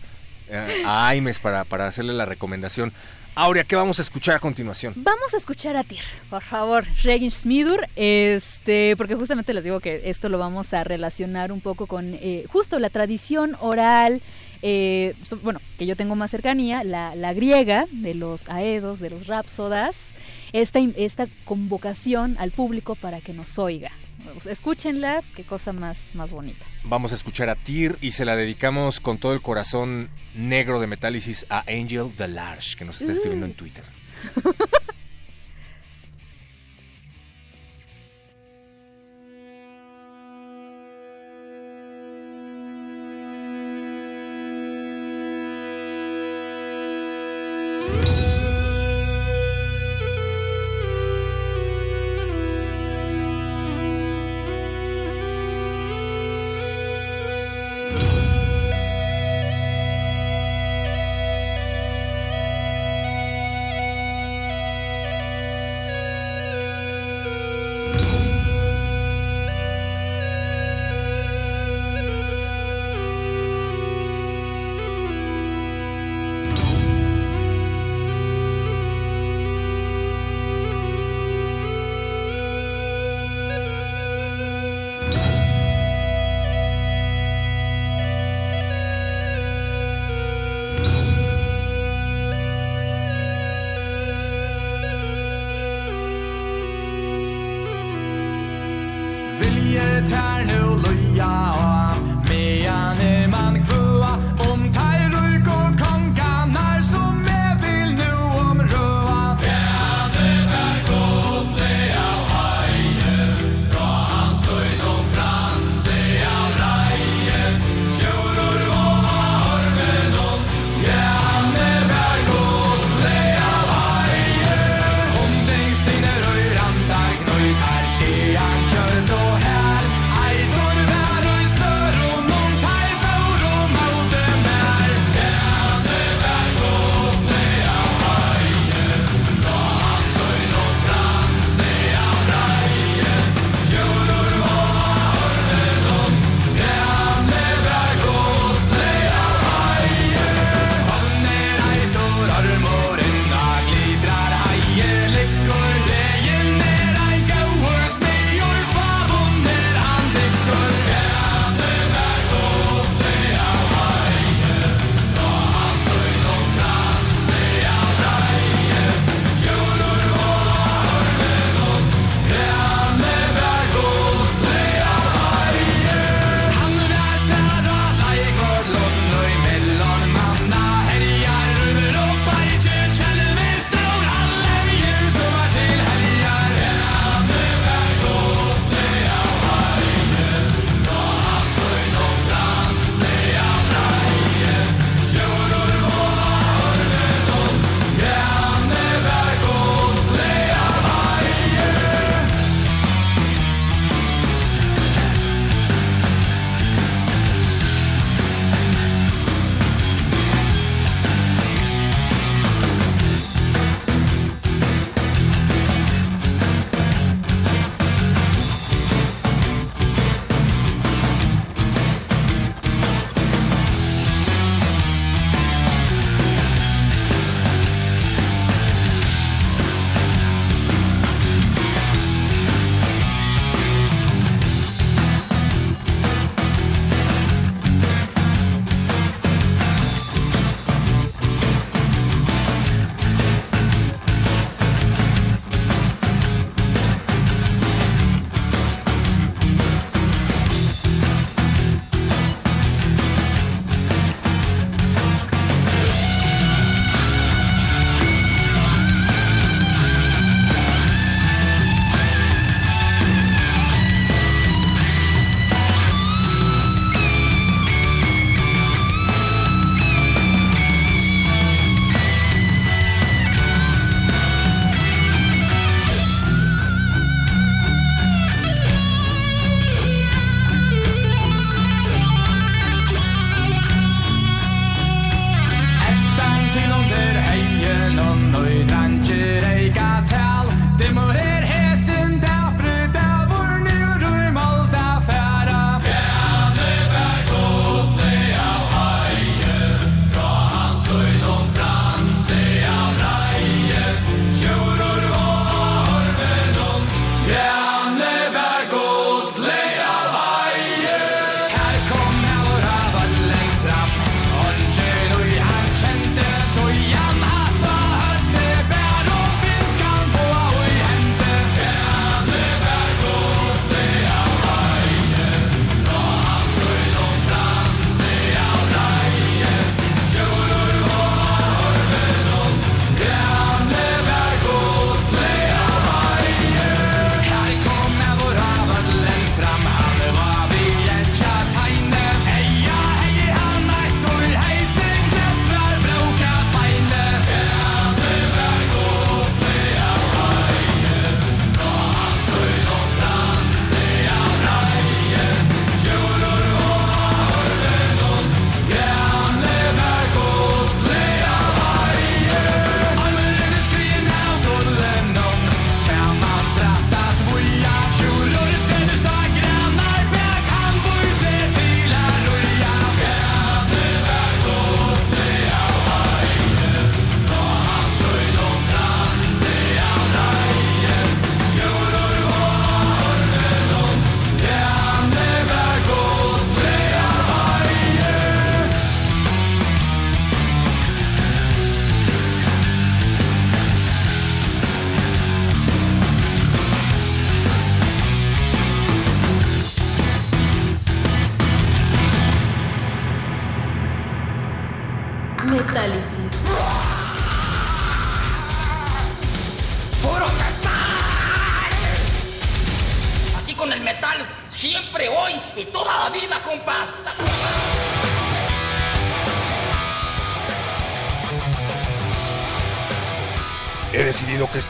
[0.86, 2.92] a Aimes para, para hacerle la recomendación.
[3.40, 4.96] Aurea, ¿qué vamos a escuchar a continuación?
[4.96, 10.10] Vamos a escuchar a Tyr, por favor, Regin Smidur, este, porque justamente les digo que
[10.10, 14.24] esto lo vamos a relacionar un poco con eh, justo la tradición oral,
[14.64, 19.28] eh, bueno, que yo tengo más cercanía, la, la griega de los aedos, de los
[19.28, 20.16] rapsodas,
[20.54, 23.92] esta, esta convocación al público para que nos oiga.
[24.46, 26.66] Escúchenla, qué cosa más, más bonita.
[26.84, 30.88] Vamos a escuchar a Tyr y se la dedicamos con todo el corazón negro de
[30.88, 33.84] Metálisis a Angel the Large, que nos está escribiendo en Twitter.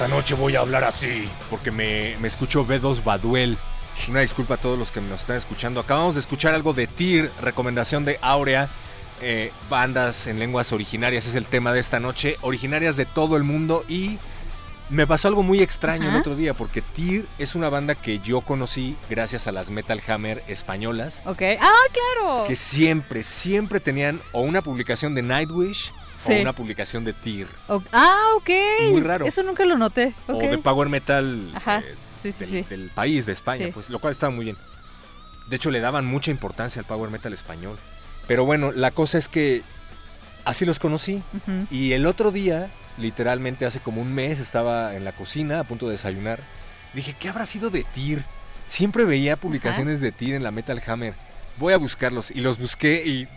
[0.07, 1.27] esta noche voy a hablar así.
[1.49, 3.57] Porque me, me escucho B2 Baduel.
[4.07, 5.81] Una disculpa a todos los que nos están escuchando.
[5.81, 8.69] Acabamos de escuchar algo de Tyr, recomendación de Aurea.
[9.21, 12.37] eh, bandas en lenguas originarias es el tema de esta noche.
[12.41, 13.83] Originarias de todo el mundo.
[13.89, 14.17] Y
[14.89, 16.53] me pasó algo muy extraño el otro día.
[16.53, 21.21] Porque Tyr es una banda que yo conocí gracias a las Metal Hammer españolas.
[21.25, 21.41] Ok.
[21.59, 22.45] Ah, claro.
[22.47, 26.33] Que siempre, siempre tenían o una publicación de Nightwish Sí.
[26.33, 27.47] o una publicación de Tyr.
[27.67, 28.49] O- ah, ok.
[28.89, 29.25] Muy raro.
[29.25, 30.13] Eso nunca lo noté.
[30.27, 30.35] Ok.
[30.35, 31.79] O de Power Metal Ajá.
[31.79, 34.57] eh, Sí, sí, del, del país, de España, pues lo cual estaba muy bien.
[35.47, 37.77] De hecho, le daban mucha importancia al Power Metal español.
[38.27, 39.61] Pero bueno, la cosa es que
[40.43, 41.21] así los conocí.
[41.33, 41.67] Ujú.
[41.69, 45.85] Y el otro día, literalmente hace como un mes, estaba en la cocina a punto
[45.85, 46.41] de desayunar.
[46.93, 48.23] Dije, ¿qué habrá sido de Tyr?
[48.65, 51.13] Siempre veía publicaciones de Tyr en la Metal Hammer.
[51.57, 52.31] Voy a buscarlos.
[52.31, 53.27] Y los busqué y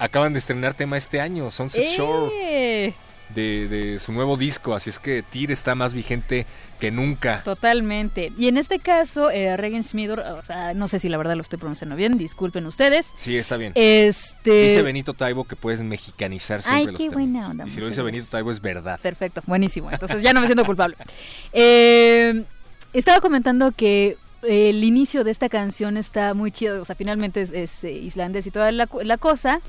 [0.00, 2.94] acaban de estrenar tema este año, Sunset Shore ¡Eh!
[3.34, 6.46] de, de su nuevo disco, así es que Tyr está más vigente
[6.80, 7.42] que nunca.
[7.44, 8.32] Totalmente.
[8.36, 11.42] Y en este caso, eh, Regan Smithor, o sea, no sé si la verdad lo
[11.42, 13.12] estoy pronunciando bien, disculpen ustedes.
[13.18, 13.72] Sí, está bien.
[13.76, 14.64] Este.
[14.64, 17.14] Dice Benito Taibo que puedes mexicanizar siempre Ay, los qué temas.
[17.14, 18.98] buena onda, Y si lo dice Benito Taibo es verdad.
[19.00, 19.92] Perfecto, buenísimo.
[19.92, 20.96] Entonces ya no me siento culpable.
[21.52, 22.44] Eh,
[22.92, 27.50] estaba comentando que el inicio de esta canción está muy chido, o sea, finalmente es,
[27.50, 28.86] es, eh, islandés y toda la,
[29.18, 29.60] cosa.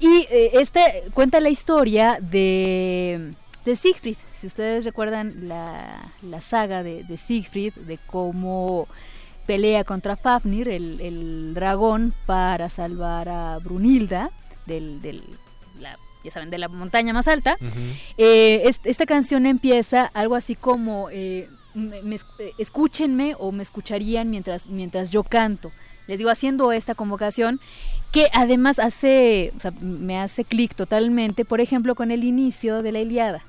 [0.00, 0.80] Y eh, este
[1.14, 4.16] cuenta la historia de, de Siegfried.
[4.40, 8.88] Si ustedes recuerdan la, la saga de, de Siegfried, de cómo
[9.46, 14.30] pelea contra Fafnir, el, el dragón, para salvar a Brunilda
[14.66, 15.22] del, del
[15.80, 17.56] la, ya saben, de la montaña más alta.
[18.18, 24.66] Eh, es- esta canción empieza algo así como eh, eh, escúchenme o me escucharían mientras,
[24.66, 25.72] mientras yo canto.
[26.06, 27.60] Les digo, haciendo esta convocación,
[28.10, 33.42] que además hace, me hace clic totalmente, por ejemplo, con el inicio de la Iliada.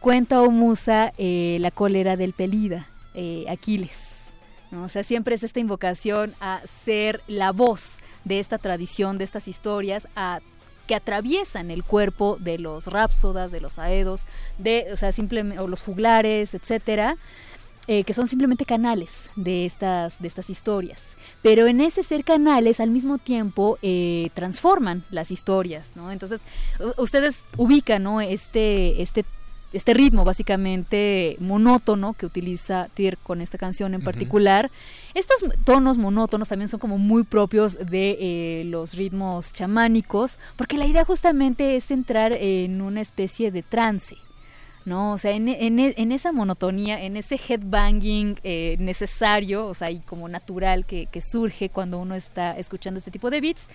[0.00, 4.22] Cuenta o musa eh, la cólera del Pelida, eh, Aquiles.
[4.70, 4.84] ¿no?
[4.84, 9.46] O sea, siempre es esta invocación a ser la voz de esta tradición, de estas
[9.48, 10.40] historias, a
[10.86, 14.22] que atraviesan el cuerpo de los rapsodas, de los aedos,
[14.58, 17.16] de, o sea, simplemente, o los juglares, etcétera,
[17.86, 21.16] eh, que son simplemente canales de estas, de estas historias.
[21.42, 26.10] Pero en ese ser canales, al mismo tiempo, eh, transforman las historias, ¿no?
[26.10, 26.40] Entonces,
[26.96, 28.22] ustedes ubican, ¿no?
[28.22, 29.26] Este, este,
[29.74, 34.70] este ritmo básicamente monótono que utiliza Tyr con esta canción en particular.
[35.14, 40.86] Estos tonos monótonos también son como muy propios de eh, los ritmos chamánicos, porque la
[40.86, 44.16] idea justamente es entrar en una especie de trance.
[44.84, 45.12] ¿No?
[45.12, 50.00] O sea, en, en, en esa monotonía, en ese headbanging eh, necesario, o sea, y
[50.00, 53.66] como natural que, que surge cuando uno está escuchando este tipo de beats,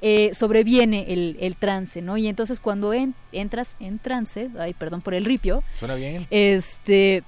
[0.00, 2.16] eh, sobreviene el, el trance, ¿no?
[2.16, 6.26] Y entonces cuando en- entras en trance, ay, perdón por el ripio, Suena bien.
[6.30, 7.24] este,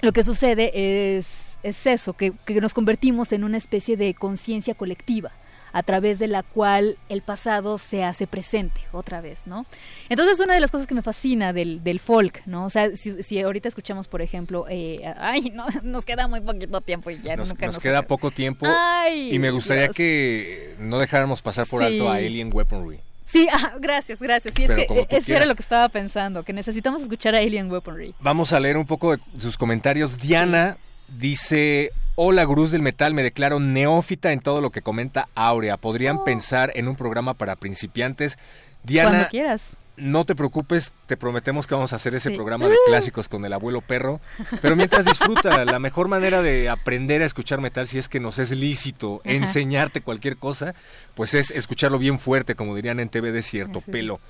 [0.00, 4.74] lo que sucede es, es eso, que, que nos convertimos en una especie de conciencia
[4.74, 5.30] colectiva
[5.72, 9.66] a través de la cual el pasado se hace presente otra vez, ¿no?
[10.08, 12.64] Entonces una de las cosas que me fascina del, del folk, ¿no?
[12.64, 16.80] O sea, si, si ahorita escuchamos, por ejemplo, eh, ay, no, nos queda muy poquito
[16.80, 19.96] tiempo y ya Nos, nunca nos nos queda poco tiempo Ay, y me gustaría Dios.
[19.96, 21.86] que no dejáramos pasar por Sí.
[21.86, 23.00] alto a Alien Weaponry.
[23.24, 24.52] Sí, ah, gracias, gracias.
[24.54, 27.70] Sí, es que eh, eso era lo que estaba pensando, que necesitamos escuchar a Alien
[27.70, 28.14] Weaponry.
[28.20, 30.18] Vamos a leer un poco de sus comentarios.
[30.18, 30.76] Diana
[31.08, 35.76] dice, hola gurús del metal, me declaro neófita en todo lo que comenta Aurea.
[35.76, 38.38] ¿Podrían pensar en un programa para principiantes?
[38.84, 39.76] Diana, Cuando quieras.
[39.96, 42.34] no te preocupes, te prometemos que vamos a hacer ese Sí.
[42.36, 44.20] programa de clásicos con el abuelo perro.
[44.60, 48.38] Pero mientras disfruta, la mejor manera de aprender a escuchar metal, si es que nos
[48.38, 49.34] es lícito Ajá.
[49.34, 50.74] enseñarte cualquier cosa,
[51.14, 54.20] pues es escucharlo bien fuerte, como dirían en TV de cierto pelo.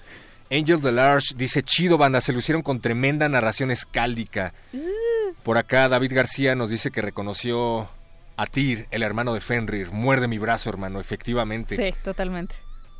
[0.51, 4.53] Angel Delarge dice, chido banda, se lucieron con tremenda narración escáldica.
[5.43, 7.89] Por acá David García nos dice que reconoció
[8.37, 9.91] a Tyr, el hermano de Fenrir.
[9.91, 11.77] Muerde mi brazo, hermano, efectivamente.
[11.77, 12.55] Sí, totalmente.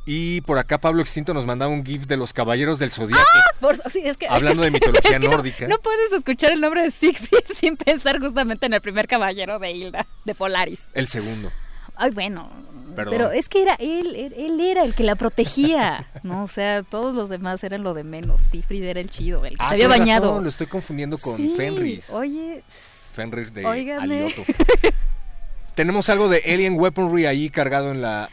[0.05, 3.23] Y por acá Pablo Extinto nos mandaba un gif de los caballeros del Zodíaco.
[3.61, 5.67] Por- sí, es que- Hablando de es que- mitología es que no- nórdica.
[5.69, 9.71] No, puedes escuchar el nombre de Siegfried sin pensar justamente en el primer caballero de
[9.71, 10.89] Hilda, de Polaris.
[10.93, 11.51] El segundo.
[11.95, 12.49] Ay, bueno.
[12.95, 13.11] Perdón.
[13.11, 16.43] Pero es que era él, él, él era el que la protegía, ¿no?
[16.43, 18.39] O sea, todos los demás eran lo de menos.
[18.41, 20.27] Siegfried era el chido, el que Ah, se había bañado.
[20.29, 22.11] razón, lo estoy confundiendo con Sí, Fenris.
[22.11, 23.65] Oye, Fenris de.
[23.65, 24.43] Alioto.
[25.75, 28.29] Tenemos algo de Alien Weaponry ahí cargado en la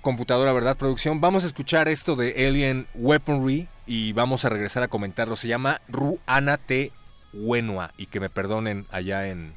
[0.00, 1.20] computadora, ¿verdad, producción?
[1.20, 5.36] Vamos a escuchar esto de Alien Weaponry y vamos a regresar a comentarlo.
[5.36, 6.90] Se llama Ruana Te
[7.34, 9.52] Wenua y que me perdonen allá en,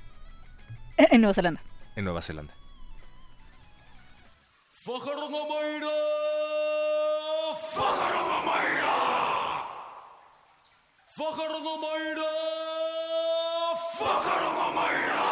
[0.97, 1.61] En Nueva Zelanda.
[1.95, 2.53] en Nueva Zelanda.
[4.83, 5.91] Whakaronga mai rā!
[7.75, 8.95] Whakaronga mai rā!
[11.17, 12.33] Whakaronga mai rā!
[13.99, 15.29] Whakaronga mai rā!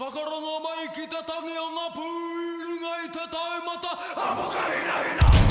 [0.00, 5.49] Whakaronga mai ki te tangi o ngā pūringa i te taumata, a mokai nei nā!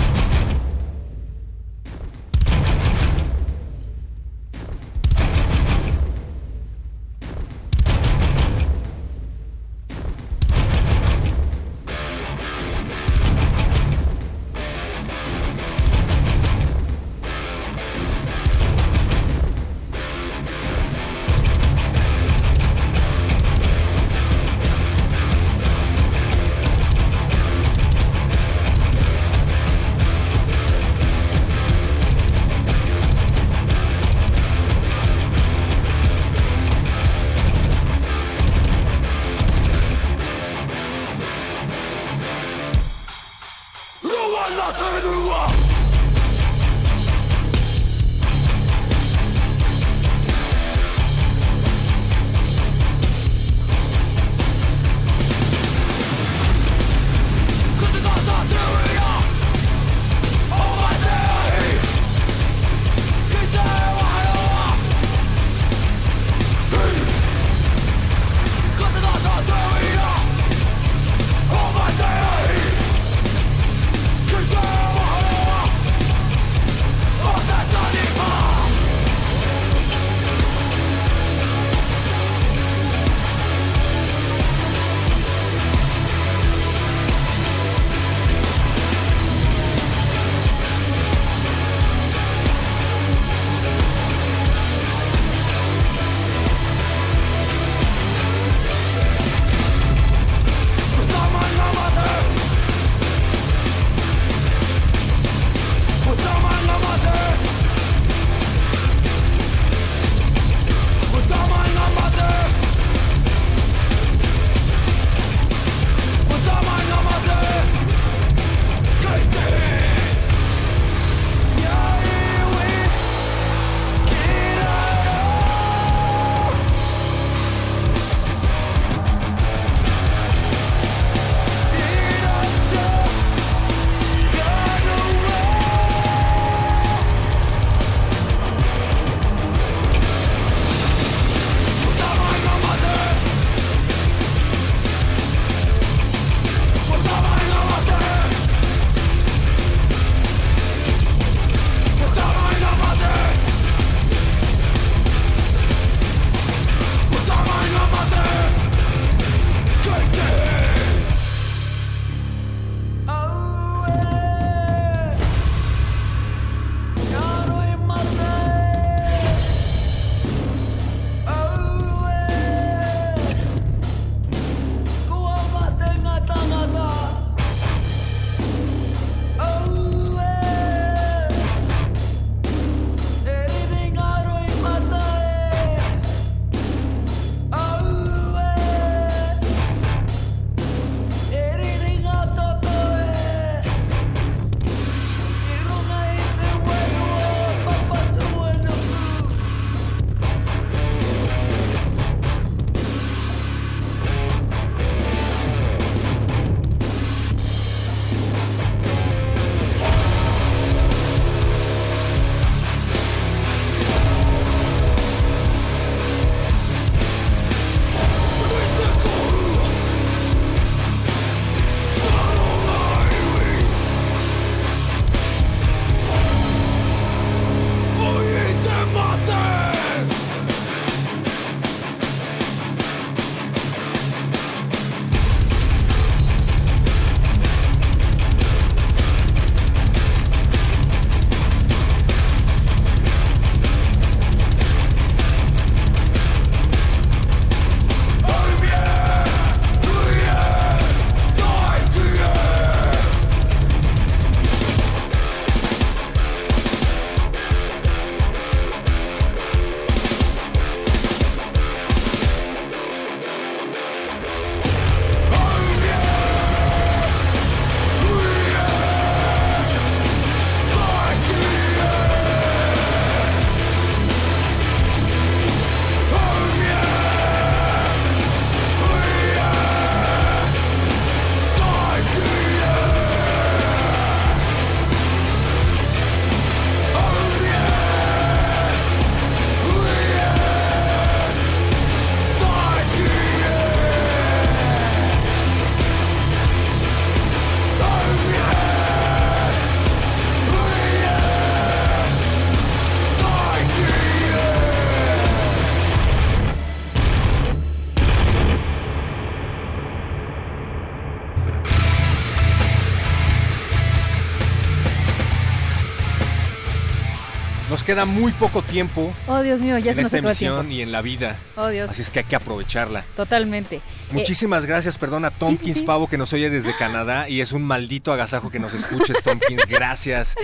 [317.89, 320.29] Queda muy poco tiempo Oh, Dios mío, ya en se esta tiempo.
[320.29, 321.37] emisión y en la vida.
[321.55, 321.89] Oh, Dios.
[321.89, 323.03] Así es que hay que aprovecharla.
[323.15, 323.77] Totalmente.
[323.77, 323.81] Eh,
[324.11, 325.83] Muchísimas gracias, perdón a Tompkins sí.
[325.83, 329.63] Pavo que nos oye desde Canadá y es un maldito agasajo que nos escuches, Tompkins.
[329.67, 330.35] Gracias.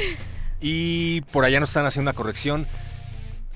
[0.59, 2.65] Y por allá nos están haciendo una corrección.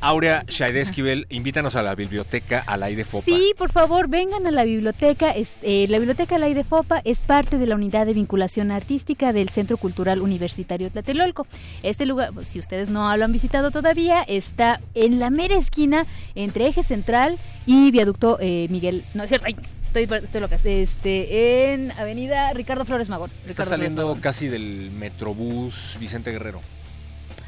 [0.01, 3.25] Aurea Shaidesquivel, invítanos a la biblioteca al aire Fopa.
[3.25, 5.31] Sí, por favor, vengan a la biblioteca.
[5.31, 9.33] Es- eh, la biblioteca La de Fopa es parte de la unidad de vinculación artística
[9.33, 11.45] del Centro Cultural Universitario Tlatelolco.
[11.83, 16.05] Este lugar, pues, si ustedes no lo han visitado todavía, está en la mera esquina
[16.33, 19.03] entre Eje Central y Viaducto eh, Miguel.
[19.13, 20.55] No, es cierto, ay, estoy, estoy loca.
[20.63, 23.31] Este, en Avenida Ricardo Flores Magón.
[23.45, 24.21] Está saliendo Magón.
[24.21, 26.61] casi del Metrobús Vicente Guerrero.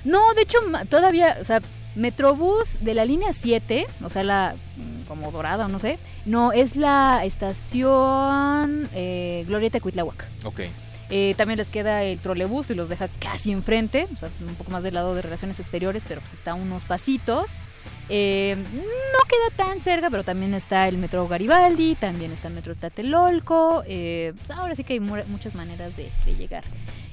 [0.04, 0.58] No, de hecho,
[0.89, 1.62] todavía, o sea,
[1.95, 6.75] Metrobús de la línea 7, o sea, la mm, como dorada no sé, no, es
[6.75, 10.25] la estación eh, Glorieta de Cuitláhuac.
[10.43, 10.61] Ok.
[11.13, 14.71] Eh, también les queda el trolebús y los deja casi enfrente, o sea, un poco
[14.71, 17.51] más del lado de relaciones exteriores, pero pues está a unos pasitos.
[18.07, 22.75] Eh, no queda tan cerca, pero también está el metro Garibaldi, también está el metro
[22.75, 23.83] Tlatelolco.
[23.85, 26.63] eh, pues ahora sí que hay mu- muchas maneras de, de llegar.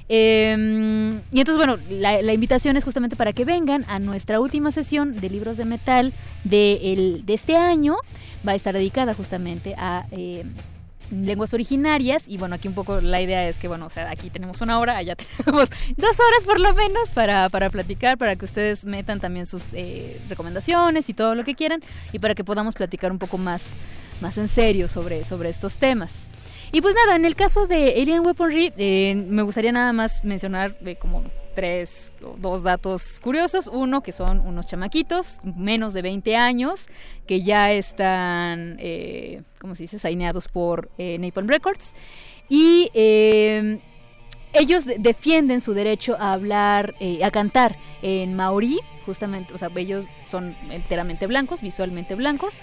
[0.09, 5.19] Eh, y entonces, bueno, la, invitación es justamente para que vengan a nuestra última sesión
[5.19, 7.95] de libros de metal de, el- de este año.
[8.47, 10.45] Va a estar dedicada justamente a eh,
[11.11, 12.23] lenguas originarias.
[12.27, 14.79] Y bueno, aquí un poco la idea es que, bueno, o sea, aquí tenemos una
[14.79, 19.19] hora, allá tenemos dos horas por lo menos para, para platicar, para que ustedes metan
[19.19, 21.81] también sus eh, recomendaciones y todo lo que quieran.
[22.13, 23.73] Y para que podamos platicar un poco más,
[24.21, 26.28] más en serio sobre, sobre estos temas.
[26.71, 30.77] Y pues nada, en el caso de Alien Weaponry, eh, me gustaría nada más mencionar
[30.85, 31.23] eh, como
[31.55, 33.67] tres o dos datos curiosos.
[33.73, 36.85] Uno, que son unos chamaquitos, menos de 20 años,
[37.25, 41.93] que ya están, eh, ¿cómo se dice?, saineados por eh, Napalm Records.
[42.49, 43.79] Y eh,
[44.53, 49.69] ellos de- defienden su derecho a hablar, eh, a cantar en maorí, justamente, o sea,
[49.75, 52.55] ellos son enteramente blancos, visualmente blancos.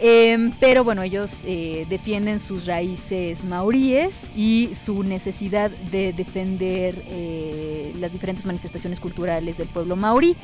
[0.00, 7.92] Eh, pero bueno, ellos eh, defienden sus raíces maoríes y su necesidad de defender eh,
[8.00, 10.36] las diferentes manifestaciones culturales del pueblo maorí.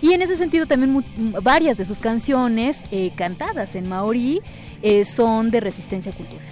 [0.00, 1.04] Y en ese sentido también
[1.42, 4.40] varias de sus canciones eh, cantadas en maorí
[5.06, 6.44] son de resistencia cultural.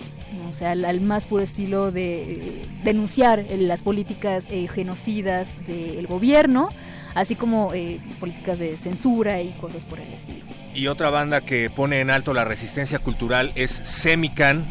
[0.50, 6.70] O sea, al, más puro estilo de denunciar las políticas genocidas del gobierno,
[7.14, 7.72] así como
[8.20, 10.61] políticas de censura y cosas por el estilo.
[10.74, 14.64] Y otra banda que pone en alto la resistencia cultural es Semican,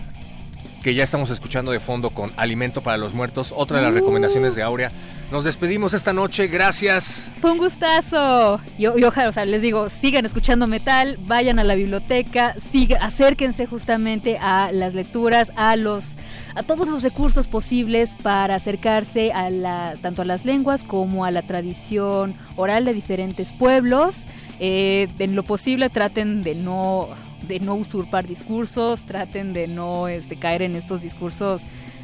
[0.83, 3.95] que ya estamos escuchando de fondo con Alimento para los Muertos, otra de las Uh.
[3.97, 4.91] recomendaciones de Aurea.
[5.31, 7.29] Nos despedimos esta noche, gracias.
[7.39, 8.59] Fue un gustazo.
[8.77, 12.97] Y, y ojalá, o sea, les digo, sigan escuchando metal, vayan a la biblioteca, siga,
[12.97, 16.15] acérquense justamente a las lecturas, a los
[16.53, 21.31] a todos los recursos posibles para acercarse a la, tanto a las lenguas como a
[21.31, 24.23] la tradición oral de diferentes pueblos.
[24.63, 27.09] Eh, en lo posible traten de no
[27.47, 31.63] de no usurpar discursos, traten de no este, caer en estos discursos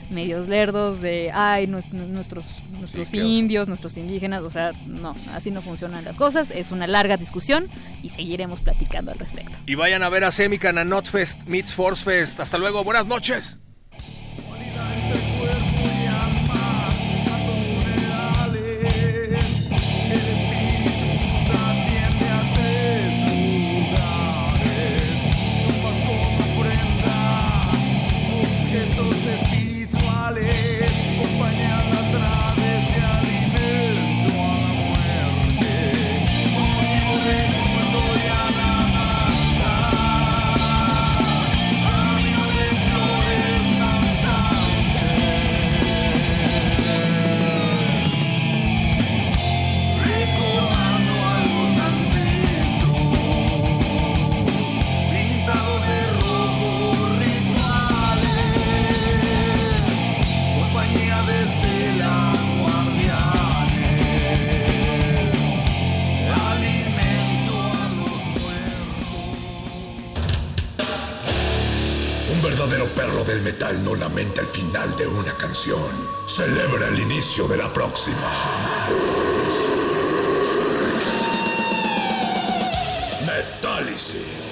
[0.09, 2.45] medios lerdos de ay nues- nuestros
[2.79, 6.87] nuestros Sí, indios, nuestros indígenas, o sea, no, así no funcionan las cosas, es una
[6.87, 7.67] larga discusión
[8.01, 9.51] y seguiremos platicando al respecto.
[9.67, 12.39] Y vayan a ver a Semican a Notfest meets Force Fest.
[12.39, 13.59] Hasta luego, buenas noches.
[78.11, 78.57] Próxima.
[83.25, 84.47] Metálisis.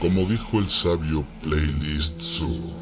[0.00, 2.74] Como dijo el sabio Playlist Zoo,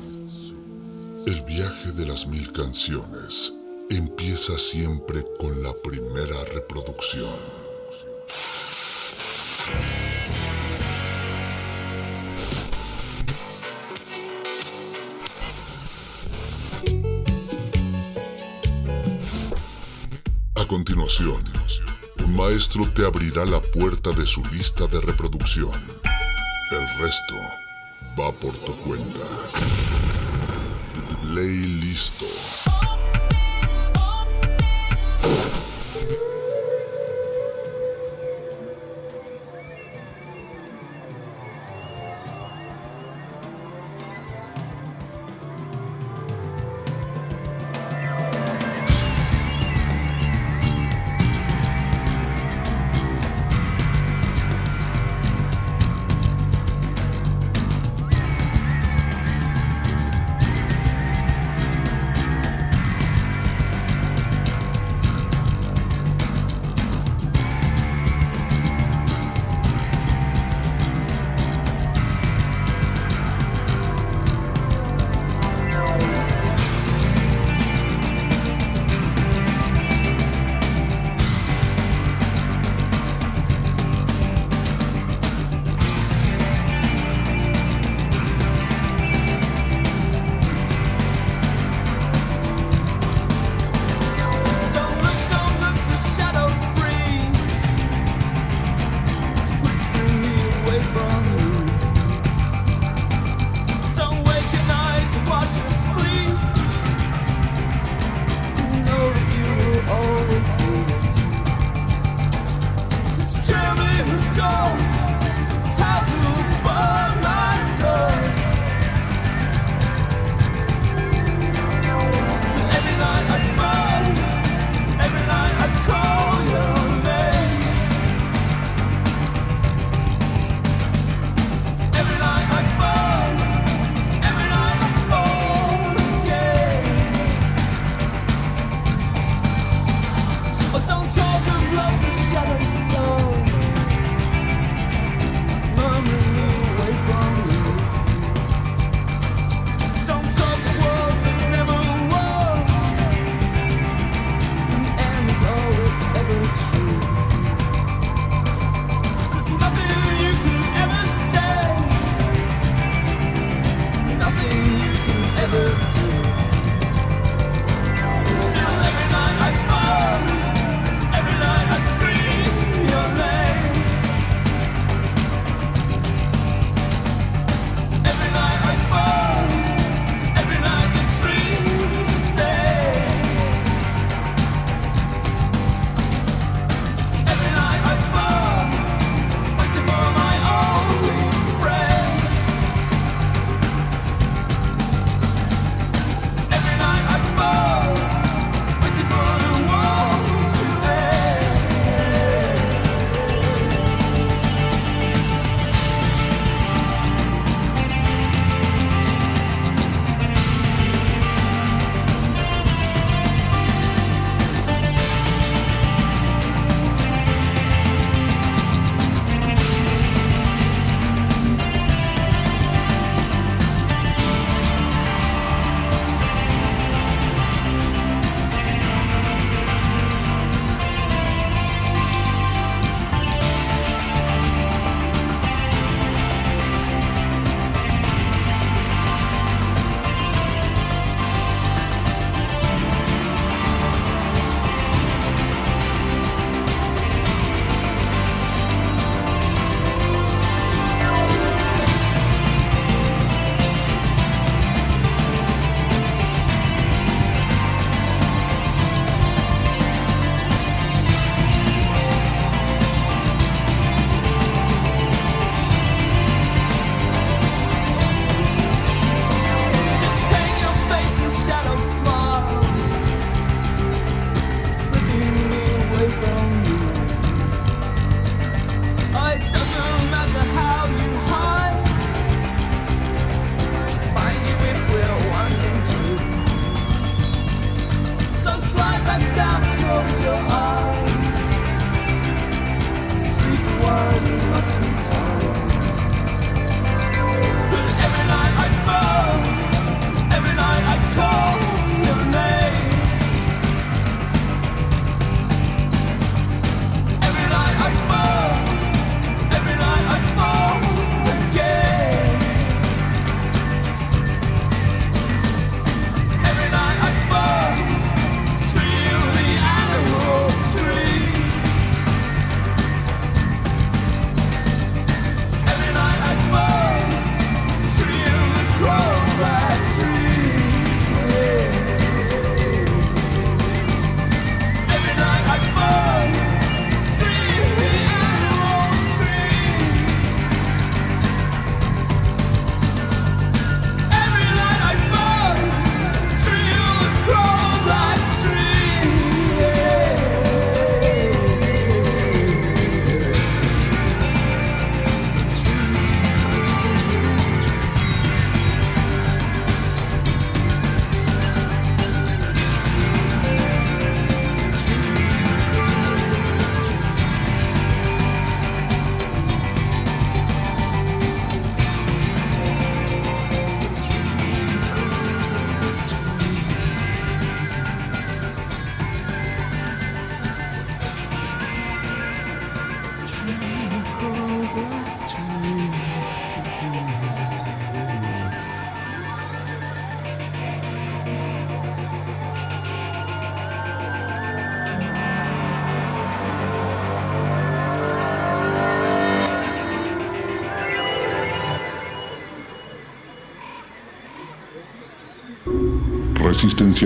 [1.27, 3.53] el viaje de las mil canciones
[3.91, 7.62] empieza siempre con la primera reproducción.
[20.55, 21.45] A continuación,
[22.25, 25.71] un maestro te abrirá la puerta de su lista de reproducción.
[26.73, 27.35] El resto
[28.19, 29.21] va por tu cuenta.
[31.23, 32.27] Play listo.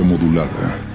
[0.02, 0.85] Modulada.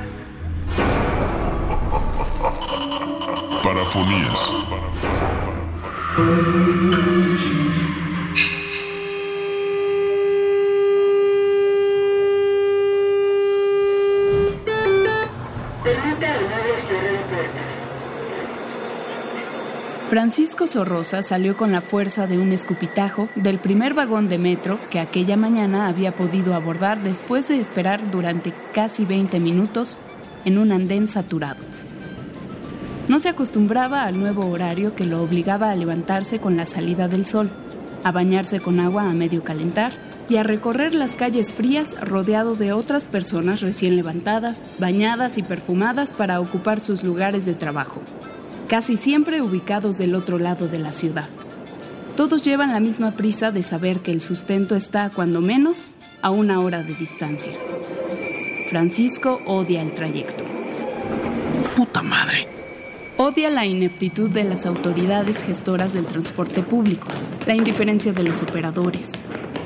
[20.67, 25.35] Francisco salió con la fuerza de un escupitajo del primer vagón de metro que aquella
[25.35, 29.97] mañana había podido abordar después de esperar durante casi 20 minutos
[30.45, 31.63] en un andén saturado.
[33.07, 37.25] No se acostumbraba al nuevo horario que lo obligaba a levantarse con la salida del
[37.25, 37.49] sol,
[38.03, 39.93] a bañarse con agua a medio calentar
[40.29, 46.13] y a recorrer las calles frías rodeado de otras personas recién levantadas, bañadas y perfumadas
[46.13, 48.00] para ocupar sus lugares de trabajo
[48.71, 51.27] casi siempre ubicados del otro lado de la ciudad.
[52.15, 55.91] Todos llevan la misma prisa de saber que el sustento está, cuando menos,
[56.21, 57.51] a una hora de distancia.
[58.69, 60.45] Francisco odia el trayecto.
[61.75, 62.47] ¡Puta madre!
[63.17, 67.09] Odia la ineptitud de las autoridades gestoras del transporte público,
[67.45, 69.11] la indiferencia de los operadores,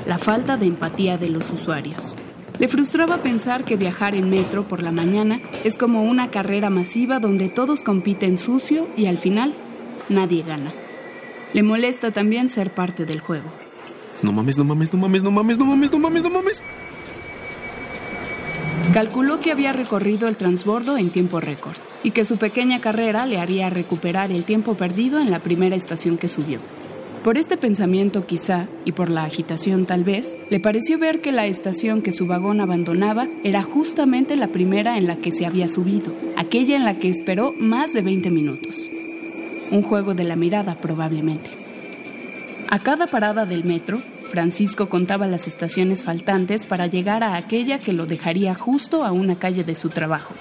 [0.04, 2.16] la falta de empatía de los usuarios.
[2.58, 7.18] Le frustraba pensar que viajar en metro por la mañana es como una carrera masiva
[7.18, 9.54] donde todos compiten sucio y al final
[10.08, 10.72] nadie gana.
[11.52, 13.50] Le molesta también ser parte del juego.
[14.22, 16.62] No mames, no mames, no mames, no mames, no mames, no mames, no mames.
[18.94, 23.38] Calculó que había recorrido el transbordo en tiempo récord y que su pequeña carrera le
[23.38, 26.60] haría recuperar el tiempo perdido en la primera estación que subió.
[27.26, 31.46] Por este pensamiento quizá, y por la agitación tal vez, le pareció ver que la
[31.46, 36.12] estación que su vagón abandonaba era justamente la primera en la que se había subido,
[36.36, 38.88] aquella en la que esperó más de 20 minutos.
[39.72, 41.50] Un juego de la mirada probablemente.
[42.68, 44.00] A cada parada del metro,
[44.30, 49.34] Francisco contaba las estaciones faltantes para llegar a aquella que lo dejaría justo a una
[49.34, 50.32] calle de su trabajo.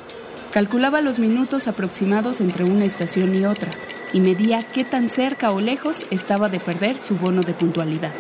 [0.52, 3.72] Calculaba los minutos aproximados entre una estación y otra,
[4.16, 8.14] y medía qué tan cerca o lejos estaba de perder su bono de puntualidad.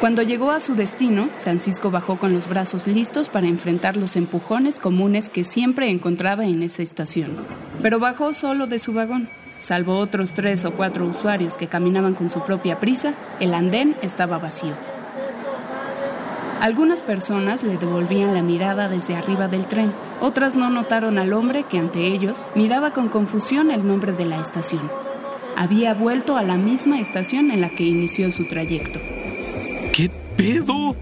[0.00, 4.80] Cuando llegó a su destino, Francisco bajó con los brazos listos para enfrentar los empujones
[4.80, 7.36] comunes que siempre encontraba en esa estación.
[7.82, 9.28] Pero bajó solo de su vagón.
[9.60, 14.38] Salvo otros tres o cuatro usuarios que caminaban con su propia prisa, el andén estaba
[14.38, 14.74] vacío.
[16.60, 21.62] Algunas personas le devolvían la mirada desde arriba del tren, otras no notaron al hombre
[21.62, 24.90] que ante ellos miraba con confusión el nombre de la estación
[25.56, 29.00] había vuelto a la misma estación en la que inició su trayecto.
[29.92, 30.96] ¿Qué pedo?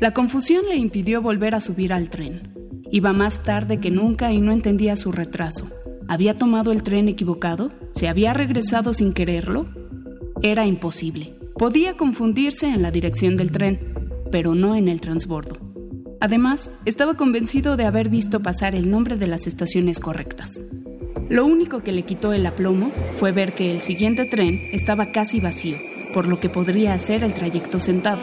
[0.00, 2.54] La confusión le impidió volver a subir al tren.
[2.90, 5.68] Iba más tarde que nunca y no entendía su retraso.
[6.06, 7.70] ¿Había tomado el tren equivocado?
[7.92, 9.66] ¿Se había regresado sin quererlo?
[10.42, 11.34] Era imposible.
[11.54, 13.80] Podía confundirse en la dirección del tren,
[14.30, 15.58] pero no en el transbordo.
[16.20, 20.64] Además, estaba convencido de haber visto pasar el nombre de las estaciones correctas.
[21.28, 25.40] Lo único que le quitó el aplomo fue ver que el siguiente tren estaba casi
[25.40, 25.76] vacío,
[26.14, 28.20] por lo que podría hacer el trayecto sentado.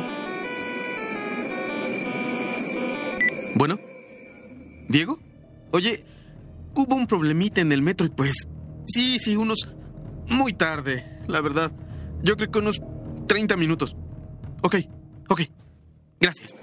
[3.55, 3.79] Bueno,
[4.87, 5.19] ¿Diego?
[5.71, 6.03] Oye,
[6.75, 8.47] hubo un problemita en el metro y pues...
[8.85, 9.69] Sí, sí, unos...
[10.27, 11.71] Muy tarde, la verdad.
[12.23, 12.81] Yo creo que unos
[13.27, 13.95] 30 minutos.
[14.61, 14.77] Ok,
[15.29, 15.41] ok.
[16.19, 16.55] Gracias.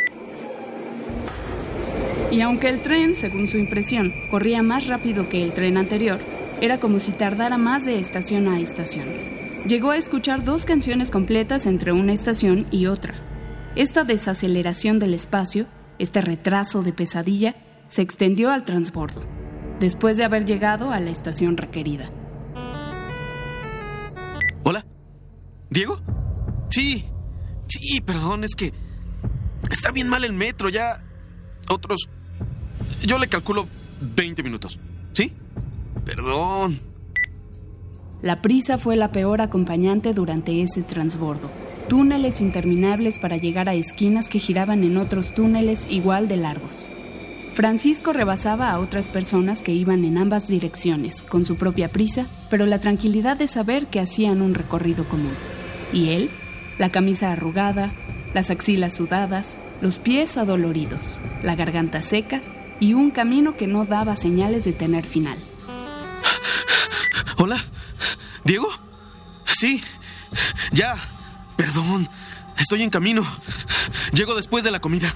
[2.31, 6.19] Y aunque el tren, según su impresión, corría más rápido que el tren anterior,
[6.63, 9.05] era como si tardara más de estación a estación.
[9.67, 13.15] Llegó a escuchar dos canciones completas entre una estación y otra.
[13.75, 15.67] Esta desaceleración del espacio,
[15.99, 17.57] este retraso de pesadilla,
[17.89, 19.25] se extendió al transbordo,
[19.81, 22.11] después de haber llegado a la estación requerida.
[24.63, 24.87] Hola.
[25.69, 26.01] ¿Diego?
[26.71, 27.07] Sí.
[27.67, 28.73] Sí, perdón, es que...
[29.69, 31.03] Está bien mal el metro, ya...
[31.69, 32.09] Otros
[33.05, 33.67] yo le calculo
[34.01, 34.79] 20 minutos.
[35.13, 35.33] ¿Sí?
[36.05, 36.81] Perdón.
[38.23, 41.51] La prisa fue la peor acompañante durante ese transbordo.
[41.89, 46.89] Túneles interminables para llegar a esquinas que giraban en otros túneles igual de largos.
[47.55, 52.65] Francisco rebasaba a otras personas que iban en ambas direcciones, con su propia prisa, pero
[52.65, 55.35] la tranquilidad de saber que hacían un recorrido común.
[55.93, 56.31] Y él,
[56.79, 57.93] la camisa arrugada,
[58.33, 62.41] las axilas sudadas, los pies adoloridos, la garganta seca
[62.81, 65.39] y un camino que no daba señales de tener final.
[67.43, 67.59] ¿Hola?
[68.45, 68.69] ¿Diego?
[69.47, 69.83] Sí.
[70.71, 70.95] Ya.
[71.57, 72.09] Perdón.
[72.57, 73.25] Estoy en camino.
[74.13, 75.13] Llego después de la comida.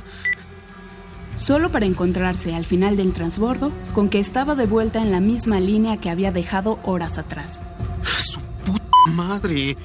[1.37, 5.61] Solo para encontrarse al final del transbordo con que estaba de vuelta en la misma
[5.61, 7.62] línea que había dejado horas atrás.
[8.16, 9.77] ¡Su puta madre!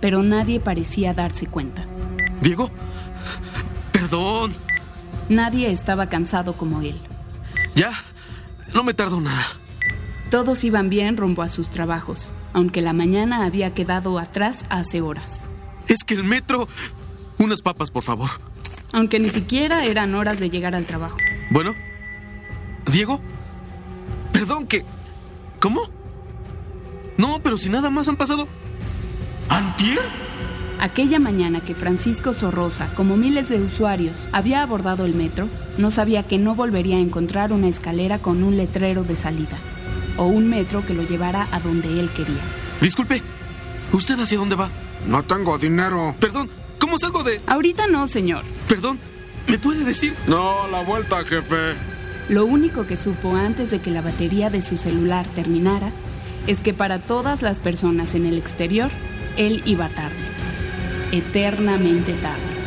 [0.00, 1.86] Pero nadie parecía darse cuenta.
[2.40, 2.68] ¿Diego?
[3.92, 4.54] Perdón.
[5.28, 7.00] Nadie estaba cansado como él.
[7.76, 7.92] Ya,
[8.74, 9.59] no me tardo nada.
[10.30, 15.44] Todos iban bien rumbo a sus trabajos, aunque la mañana había quedado atrás hace horas.
[15.88, 16.68] Es que el metro...
[17.38, 18.30] Unas papas, por favor.
[18.92, 21.16] Aunque ni siquiera eran horas de llegar al trabajo.
[21.50, 21.74] Bueno.
[22.92, 23.20] Diego.
[24.32, 24.84] Perdón que...
[25.58, 25.80] ¿Cómo?
[27.16, 28.46] No, pero si nada más han pasado...
[29.48, 29.98] ¿Antier?
[30.78, 36.22] Aquella mañana que Francisco Sorrosa, como miles de usuarios, había abordado el metro, no sabía
[36.22, 39.58] que no volvería a encontrar una escalera con un letrero de salida
[40.20, 42.42] o un metro que lo llevara a donde él quería.
[42.82, 43.22] Disculpe,
[43.90, 44.68] ¿usted hacia dónde va?
[45.06, 46.14] No tengo dinero.
[46.20, 47.40] Perdón, ¿cómo salgo de...?
[47.46, 48.44] Ahorita no, señor.
[48.68, 48.98] Perdón,
[49.48, 50.14] ¿me puede decir?
[50.26, 51.72] No, la vuelta, jefe.
[52.28, 55.90] Lo único que supo antes de que la batería de su celular terminara
[56.46, 58.90] es que para todas las personas en el exterior,
[59.38, 60.16] él iba tarde.
[61.12, 62.59] Eternamente tarde.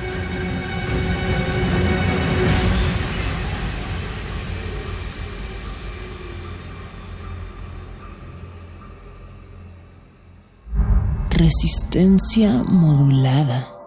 [11.44, 13.83] resistencia modulada.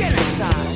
[0.00, 0.70] genocide.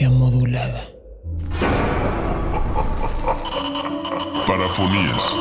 [0.00, 0.88] modulada.
[4.46, 5.36] Parafonías.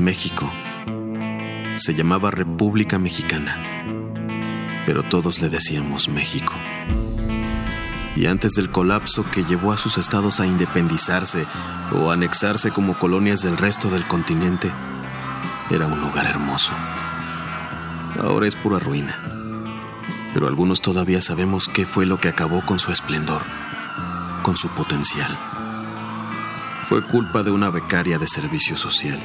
[0.00, 0.50] México.
[1.76, 3.62] Se llamaba República Mexicana,
[4.86, 6.54] pero todos le decíamos México.
[8.20, 11.46] Y antes del colapso que llevó a sus estados a independizarse
[11.90, 14.70] o anexarse como colonias del resto del continente,
[15.70, 16.74] era un lugar hermoso.
[18.18, 19.18] Ahora es pura ruina.
[20.34, 23.40] Pero algunos todavía sabemos qué fue lo que acabó con su esplendor,
[24.42, 25.34] con su potencial.
[26.82, 29.18] Fue culpa de una becaria de servicio social.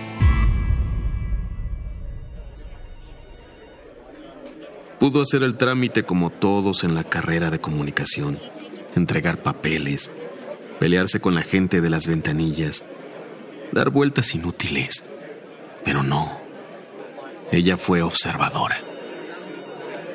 [5.02, 8.40] Pudo hacer el trámite como todos en la carrera de comunicación,
[8.96, 10.12] entregar papeles,
[10.80, 12.84] pelearse con la gente de las ventanillas,
[13.72, 15.06] dar vueltas inútiles.
[15.84, 16.40] Pero no,
[17.52, 18.78] ella fue observadora.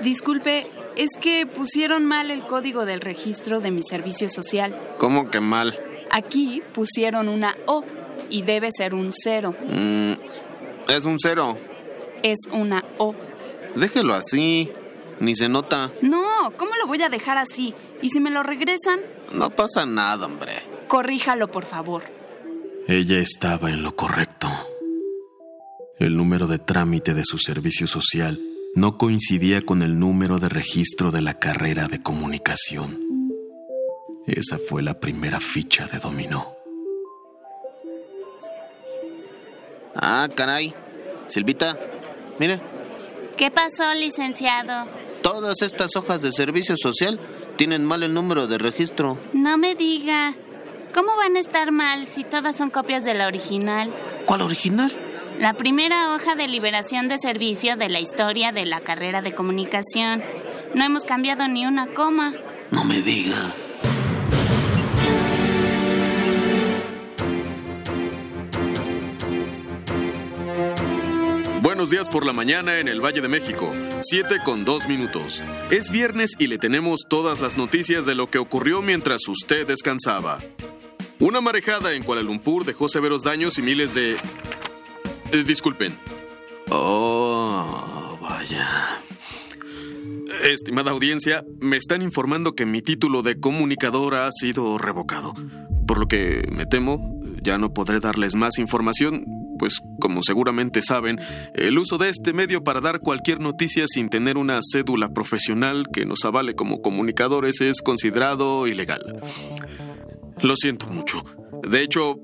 [0.02, 0.66] Disculpe,
[0.96, 4.78] es que pusieron mal el código del registro de mi servicio social.
[4.98, 5.78] ¿Cómo que mal?
[6.10, 7.84] Aquí pusieron una O
[8.28, 9.54] y debe ser un cero.
[9.68, 10.12] Mm,
[10.88, 11.56] es un cero.
[12.22, 13.14] Es una O.
[13.74, 14.72] Déjelo así.
[15.20, 15.90] Ni se nota.
[16.00, 17.74] No, ¿cómo lo voy a dejar así?
[18.02, 19.00] ¿Y si me lo regresan?
[19.32, 20.52] No pasa nada, hombre.
[20.88, 22.02] Corríjalo, por favor.
[22.88, 24.48] Ella estaba en lo correcto.
[25.98, 28.40] El número de trámite de su servicio social
[28.74, 32.98] no coincidía con el número de registro de la carrera de comunicación.
[34.26, 36.54] Esa fue la primera ficha de dominó.
[39.94, 40.74] Ah, caray.
[41.26, 41.78] Silvita,
[42.38, 42.60] mire,
[43.40, 44.86] ¿Qué pasó, licenciado?
[45.30, 47.20] Todas estas hojas de servicio social
[47.56, 49.16] tienen mal el número de registro.
[49.32, 50.34] No me diga.
[50.92, 53.94] ¿Cómo van a estar mal si todas son copias de la original?
[54.26, 54.92] ¿Cuál original?
[55.38, 60.24] La primera hoja de liberación de servicio de la historia de la carrera de comunicación.
[60.74, 62.34] No hemos cambiado ni una coma.
[62.72, 63.54] No me diga.
[71.88, 75.42] Días por la mañana en el Valle de México, 7 con 2 minutos.
[75.70, 80.40] Es viernes y le tenemos todas las noticias de lo que ocurrió mientras usted descansaba.
[81.20, 84.14] Una marejada en Kuala Lumpur dejó severos daños y miles de...
[85.32, 85.96] Eh, disculpen.
[86.68, 89.00] Oh, vaya.
[90.44, 95.32] Estimada audiencia, me están informando que mi título de comunicador ha sido revocado.
[95.86, 99.24] Por lo que me temo, ya no podré darles más información,
[99.60, 101.20] pues como seguramente saben,
[101.52, 106.06] el uso de este medio para dar cualquier noticia sin tener una cédula profesional que
[106.06, 109.20] nos avale como comunicadores es considerado ilegal.
[110.40, 111.22] Lo siento mucho.
[111.68, 112.16] De hecho,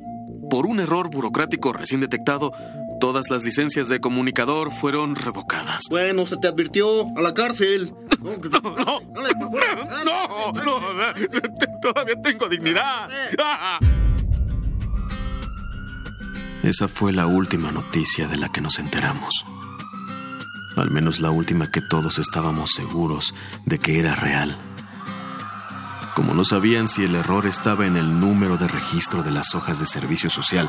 [0.48, 2.52] por un error burocrático recién detectado,
[3.00, 5.82] todas las licencias de comunicador fueron revocadas.
[5.90, 7.92] Bueno, se te advirtió a la cárcel.
[8.16, 8.32] No,
[8.72, 10.90] no, no,
[11.82, 13.08] todavía tengo dignidad.
[16.66, 19.47] Esa fue la última noticia de la que nos enteramos.
[20.76, 23.36] Al menos la última que todos estábamos seguros
[23.66, 24.59] de que era real.
[26.16, 29.78] Como no sabían si el error estaba en el número de registro de las hojas
[29.78, 30.68] de servicio social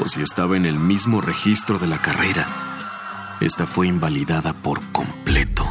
[0.00, 5.66] o si estaba en el mismo registro de la carrera, esta fue invalidada por completo.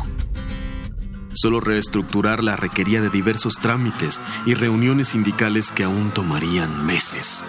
[1.31, 7.45] Solo reestructurarla requería de diversos trámites y reuniones sindicales que aún tomarían meses.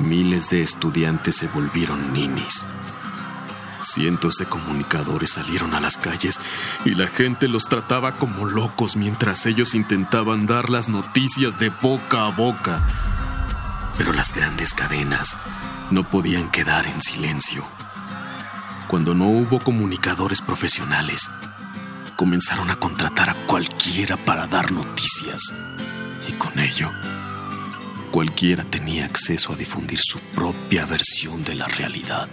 [0.00, 2.66] Miles de estudiantes se volvieron ninis.
[3.80, 6.38] Cientos de comunicadores salieron a las calles
[6.84, 12.26] y la gente los trataba como locos mientras ellos intentaban dar las noticias de boca
[12.26, 12.84] a boca.
[13.96, 15.36] Pero las grandes cadenas
[15.90, 17.64] no podían quedar en silencio.
[18.88, 21.30] Cuando no hubo comunicadores profesionales,
[22.16, 25.54] comenzaron a contratar a cualquiera para dar noticias.
[26.28, 26.90] Y con ello,
[28.16, 32.26] cualquiera tenía acceso a difundir su propia versión de la realidad.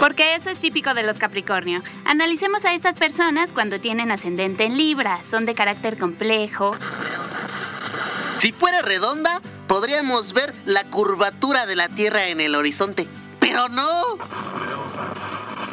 [0.00, 1.82] Porque eso es típico de los Capricornio.
[2.06, 5.20] Analicemos a estas personas cuando tienen ascendente en Libra.
[5.30, 6.74] Son de carácter complejo.
[8.38, 13.06] Si fuera redonda, podríamos ver la curvatura de la Tierra en el horizonte.
[13.40, 14.16] Pero no.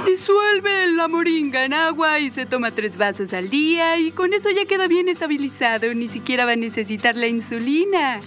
[0.05, 4.49] Disuelve la moringa en agua y se toma tres vasos al día y con eso
[4.49, 5.93] ya queda bien estabilizado.
[5.93, 8.19] Ni siquiera va a necesitar la insulina.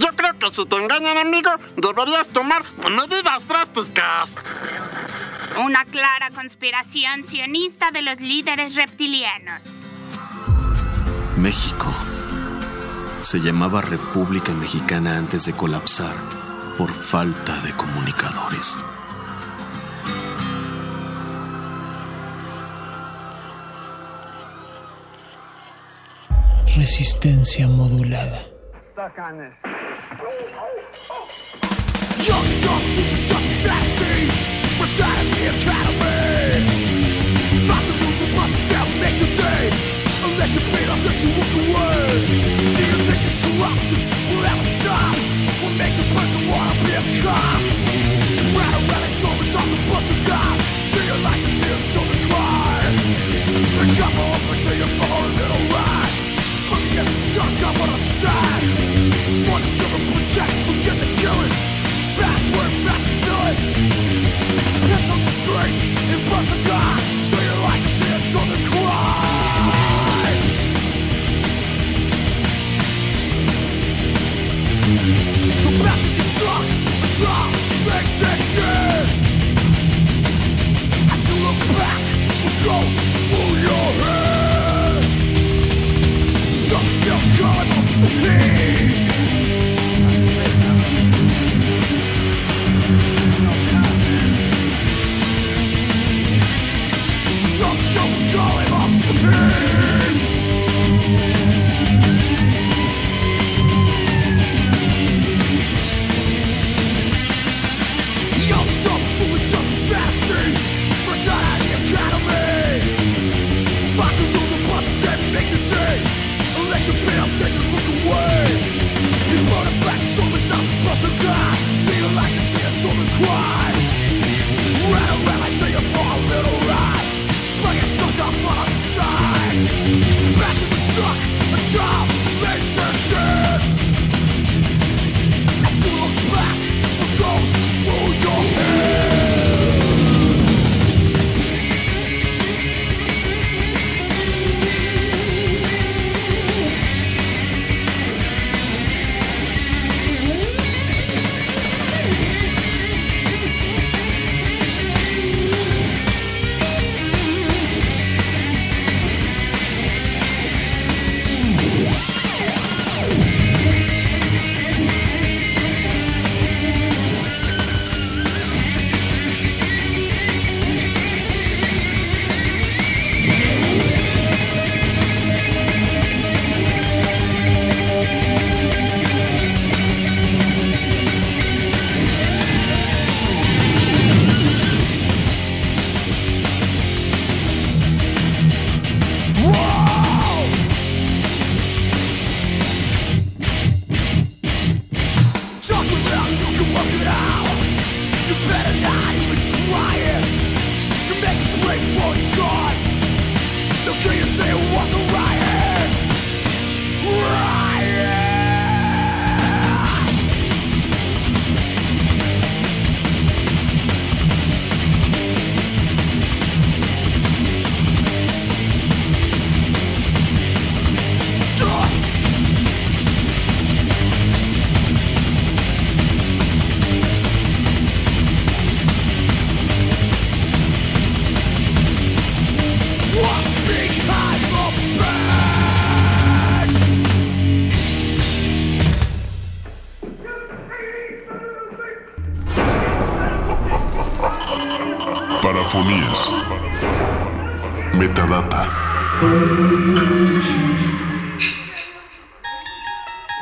[0.00, 4.36] Yo creo que si te engañan, amigo, deberías tomar medidas drásticas.
[5.64, 9.62] Una clara conspiración sionista de los líderes reptilianos.
[11.36, 11.94] México
[13.20, 16.14] se llamaba República Mexicana antes de colapsar
[16.78, 18.78] por falta de comunicadores.
[26.80, 28.40] Resistencia modulada.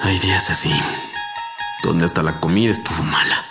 [0.03, 0.73] Hay días así,
[1.85, 3.45] donde hasta la comida estuvo mala.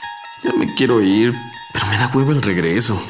[0.44, 1.34] Ya me quiero ir,
[1.72, 3.02] pero me da huevo el regreso.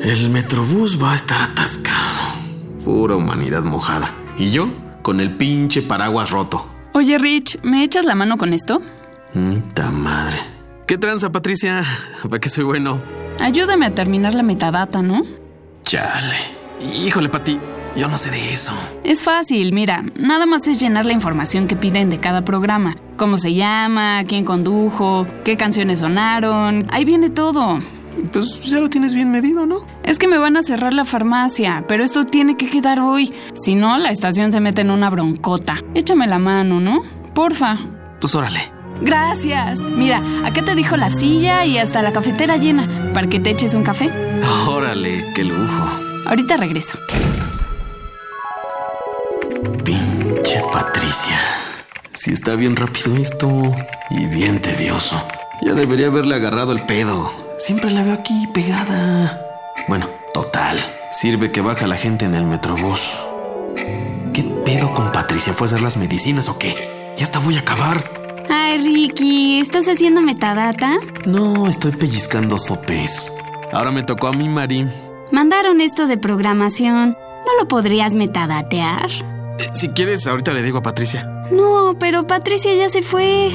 [0.00, 2.20] El metrobús va a estar atascado.
[2.84, 4.12] Pura humanidad mojada.
[4.36, 4.68] Y yo,
[5.00, 6.68] con el pinche paraguas roto.
[6.92, 8.82] Oye, Rich, ¿me echas la mano con esto?
[9.74, 10.40] ¡Ta madre!
[10.86, 11.82] ¿Qué tranza, Patricia?
[12.22, 13.02] ¿Para qué soy bueno?
[13.40, 15.22] Ayúdame a terminar la metadata, ¿no?
[15.84, 16.36] Chale.
[16.80, 17.58] Híjole, Pati,
[17.96, 18.72] yo no sé de eso.
[19.04, 22.96] Es fácil, mira, nada más es llenar la información que piden de cada programa.
[23.16, 26.86] Cómo se llama, quién condujo, qué canciones sonaron.
[26.90, 27.80] Ahí viene todo.
[28.32, 29.76] Pues ya lo tienes bien medido, ¿no?
[30.04, 33.32] Es que me van a cerrar la farmacia, pero esto tiene que quedar hoy.
[33.54, 35.78] Si no, la estación se mete en una broncota.
[35.94, 37.02] Échame la mano, ¿no?
[37.34, 37.78] Porfa.
[38.20, 38.60] Pues órale.
[39.00, 39.80] Gracias.
[39.80, 43.74] Mira, acá te dijo la silla y hasta la cafetera llena, para que te eches
[43.74, 44.10] un café.
[44.68, 45.88] Órale, qué lujo.
[46.26, 46.98] Ahorita regreso.
[50.42, 51.38] Pinche Patricia.
[52.14, 53.72] Si está bien rápido esto
[54.10, 55.22] y bien tedioso.
[55.62, 57.30] Ya debería haberle agarrado el pedo.
[57.58, 59.40] Siempre la veo aquí pegada.
[59.86, 60.78] Bueno, total.
[61.12, 63.12] Sirve que baja la gente en el metrobús.
[64.34, 65.52] ¿Qué pedo con Patricia?
[65.52, 67.14] ¿Fue a hacer las medicinas o qué?
[67.16, 68.02] Ya hasta voy a acabar.
[68.50, 70.98] Ay, Ricky, ¿estás haciendo metadata?
[71.24, 73.32] No, estoy pellizcando sopes.
[73.70, 74.88] Ahora me tocó a mí, Mari.
[75.30, 77.16] Mandaron esto de programación.
[77.46, 79.08] ¿No lo podrías metadatear?
[79.62, 81.46] Eh, si quieres, ahorita le digo a Patricia.
[81.50, 83.50] No, pero Patricia ya se fue.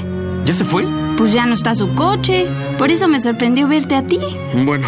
[0.45, 0.85] ¿Ya se fue?
[1.17, 2.47] Pues ya no está su coche.
[2.77, 4.19] Por eso me sorprendió verte a ti.
[4.53, 4.87] Bueno,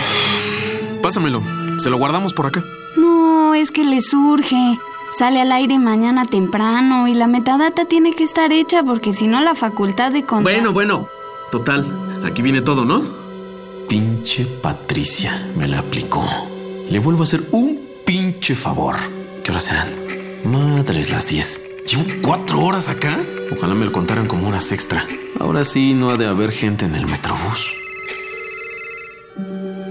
[1.01, 1.41] pásamelo.
[1.79, 2.63] Se lo guardamos por acá.
[2.97, 4.79] No, es que le surge.
[5.11, 9.41] Sale al aire mañana temprano y la metadata tiene que estar hecha porque si no
[9.41, 10.53] la facultad de contar...
[10.53, 11.09] Bueno, bueno.
[11.51, 11.83] Total,
[12.23, 13.01] aquí viene todo, ¿no?
[13.87, 16.29] Pinche Patricia me la aplicó.
[16.87, 18.95] Le vuelvo a hacer un pinche favor.
[19.43, 19.87] ¿Qué horas serán?
[20.43, 21.85] Madres las 10.
[21.85, 23.17] Llevo cuatro horas acá.
[23.51, 25.05] Ojalá me lo contaran como horas extra.
[25.39, 27.75] Ahora sí no ha de haber gente en el metrobús.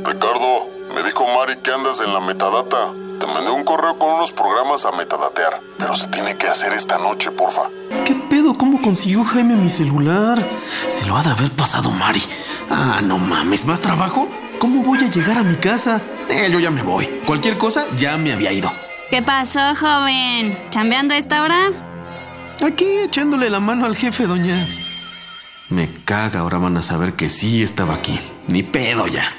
[0.05, 2.93] Ricardo, me dijo Mari que andas en la metadata.
[3.19, 6.99] Te mandé un correo con unos programas a metadatear, pero se tiene que hacer esta
[6.99, 7.69] noche, porfa.
[8.05, 8.55] ¿Qué pedo?
[8.57, 10.39] ¿Cómo consiguió Jaime mi celular?
[10.87, 12.23] Se lo ha de haber pasado Mari.
[12.71, 14.29] Ah, no mames, ¿más trabajo?
[14.61, 16.01] ¿Cómo voy a llegar a mi casa?
[16.29, 17.07] Eh, yo ya me voy.
[17.27, 18.71] Cualquier cosa ya me había ido.
[19.11, 20.57] ¿Qué pasó, joven?
[20.71, 21.71] ¿Chambeando a esta hora?
[22.65, 24.67] Aquí echándole la mano al jefe, doña.
[25.71, 28.19] Me caga, ahora van a saber que sí estaba aquí.
[28.49, 29.33] Ni pedo ya.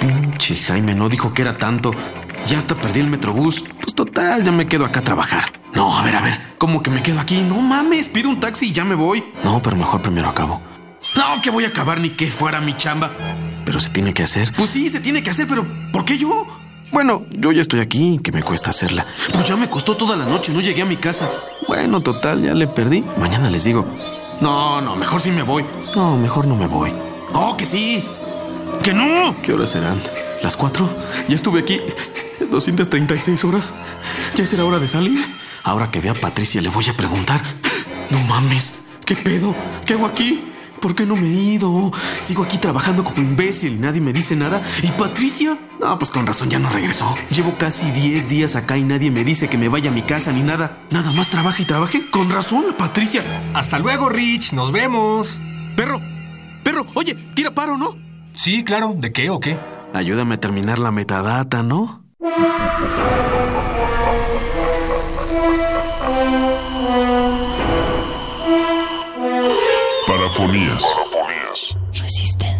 [0.00, 1.92] Pinche Jaime no dijo que era tanto.
[2.48, 3.64] Ya hasta perdí el metrobús.
[3.80, 5.44] Pues total, ya me quedo acá a trabajar.
[5.72, 6.40] No, a ver, a ver.
[6.58, 7.42] ¿Cómo que me quedo aquí?
[7.42, 9.22] No mames, pido un taxi y ya me voy.
[9.44, 10.60] No, pero mejor primero acabo.
[11.14, 13.12] No, que voy a acabar ni que fuera mi chamba.
[13.64, 14.52] Pero se tiene que hacer.
[14.56, 16.46] Pues sí, se tiene que hacer, pero ¿por qué yo?
[16.96, 19.04] Bueno, yo ya estoy aquí, que me cuesta hacerla.
[19.30, 21.28] Pues ya me costó toda la noche, no llegué a mi casa.
[21.68, 23.04] Bueno, total, ya le perdí.
[23.18, 23.84] Mañana les digo.
[24.40, 25.62] No, no, mejor sí me voy.
[25.94, 26.94] No, mejor no me voy.
[27.34, 28.02] Oh, que sí.
[28.82, 29.36] Que no.
[29.42, 30.00] ¿Qué horas serán?
[30.42, 30.88] ¿Las cuatro?
[31.28, 31.82] Ya estuve aquí
[32.50, 33.74] 236 horas.
[34.34, 35.22] ¿Ya será hora de salir?
[35.64, 37.42] Ahora que vea a Patricia le voy a preguntar.
[38.08, 38.72] No mames,
[39.04, 39.54] ¿qué pedo?
[39.84, 40.42] ¿Qué hago aquí?
[40.86, 41.90] ¿Por qué no me he ido?
[42.20, 44.62] Sigo aquí trabajando como imbécil y nadie me dice nada.
[44.84, 45.58] ¿Y Patricia?
[45.80, 47.12] No, pues con razón ya no regresó.
[47.28, 50.30] Llevo casi 10 días acá y nadie me dice que me vaya a mi casa
[50.30, 50.78] ni nada.
[50.92, 52.08] Nada más trabaja y trabaje.
[52.08, 53.24] Con razón, Patricia.
[53.52, 54.52] Hasta luego, Rich.
[54.52, 55.40] Nos vemos.
[55.76, 56.00] Perro,
[56.62, 57.96] perro, oye, tira paro, ¿no?
[58.34, 58.94] Sí, claro.
[58.96, 59.58] ¿De qué o qué?
[59.92, 62.04] Ayúdame a terminar la metadata, ¿no?
[70.36, 71.74] Parafonías.
[71.94, 72.55] Resistencia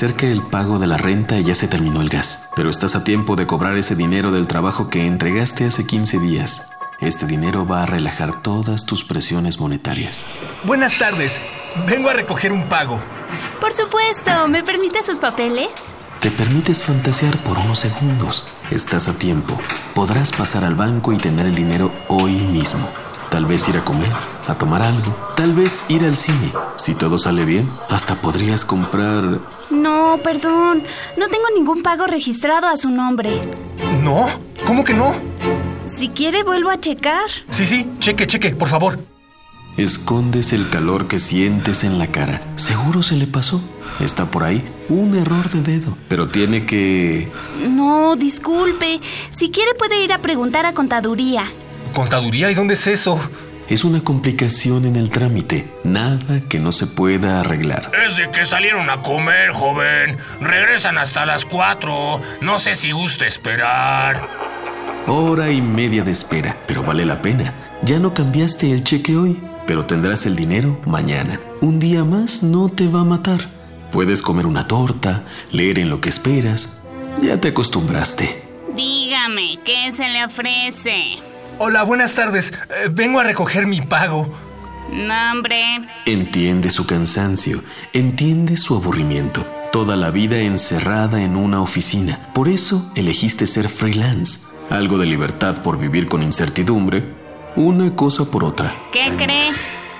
[0.00, 2.48] acerca el pago de la renta y ya se terminó el gas.
[2.56, 6.72] Pero estás a tiempo de cobrar ese dinero del trabajo que entregaste hace 15 días.
[7.00, 10.24] Este dinero va a relajar todas tus presiones monetarias.
[10.64, 11.38] Buenas tardes.
[11.86, 12.98] Vengo a recoger un pago.
[13.60, 15.68] Por supuesto, ¿me permite sus papeles?
[16.20, 18.48] Te permites fantasear por unos segundos.
[18.70, 19.54] Estás a tiempo.
[19.94, 22.88] Podrás pasar al banco y tener el dinero hoy mismo.
[23.30, 24.12] Tal vez ir a comer,
[24.46, 26.54] a tomar algo, tal vez ir al cine.
[26.76, 29.59] Si todo sale bien, hasta podrías comprar...
[30.10, 30.82] No, perdón.
[31.16, 33.30] No tengo ningún pago registrado a su nombre.
[34.02, 34.28] ¿No?
[34.66, 35.14] ¿Cómo que no?
[35.84, 37.30] Si quiere, vuelvo a checar.
[37.48, 38.98] Sí, sí, cheque, cheque, por favor.
[39.76, 42.42] Escondes el calor que sientes en la cara.
[42.56, 43.62] Seguro se le pasó.
[44.00, 47.30] Está por ahí un error de dedo, pero tiene que...
[47.68, 49.00] No, disculpe.
[49.30, 51.44] Si quiere, puede ir a preguntar a contaduría.
[51.94, 52.50] ¿Contaduría?
[52.50, 53.20] ¿Y dónde es eso?
[53.70, 55.64] Es una complicación en el trámite.
[55.84, 57.92] Nada que no se pueda arreglar.
[58.04, 60.18] Es de que salieron a comer, joven.
[60.40, 62.20] Regresan hasta las cuatro.
[62.40, 64.28] No sé si gusta esperar.
[65.06, 67.54] Hora y media de espera, pero vale la pena.
[67.82, 71.38] Ya no cambiaste el cheque hoy, pero tendrás el dinero mañana.
[71.60, 73.50] Un día más no te va a matar.
[73.92, 75.22] Puedes comer una torta,
[75.52, 76.80] leer en lo que esperas.
[77.22, 78.42] Ya te acostumbraste.
[78.74, 81.29] Dígame, ¿qué se le ofrece?
[81.62, 82.54] Hola, buenas tardes.
[82.70, 84.34] Eh, vengo a recoger mi pago.
[84.90, 85.86] Nombre.
[86.06, 87.62] Entiende su cansancio,
[87.92, 89.44] entiende su aburrimiento.
[89.70, 92.30] Toda la vida encerrada en una oficina.
[92.32, 94.40] Por eso elegiste ser freelance.
[94.70, 97.04] Algo de libertad por vivir con incertidumbre.
[97.56, 98.74] Una cosa por otra.
[98.90, 99.50] ¿Qué cree?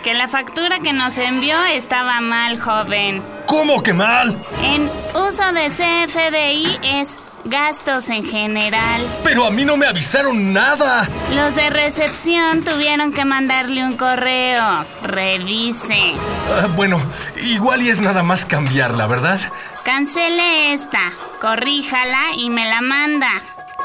[0.03, 3.23] Que la factura que nos envió estaba mal, joven.
[3.45, 4.43] ¿Cómo que mal?
[4.63, 9.03] En uso de CFDI es gastos en general.
[9.25, 11.09] Pero a mí no me avisaron nada.
[11.35, 14.85] Los de recepción tuvieron que mandarle un correo.
[15.03, 16.15] Revise.
[16.53, 17.01] Ah, bueno,
[17.43, 19.41] igual y es nada más cambiarla, ¿verdad?
[19.85, 21.11] Cancele esta,
[21.41, 23.31] corríjala y me la manda.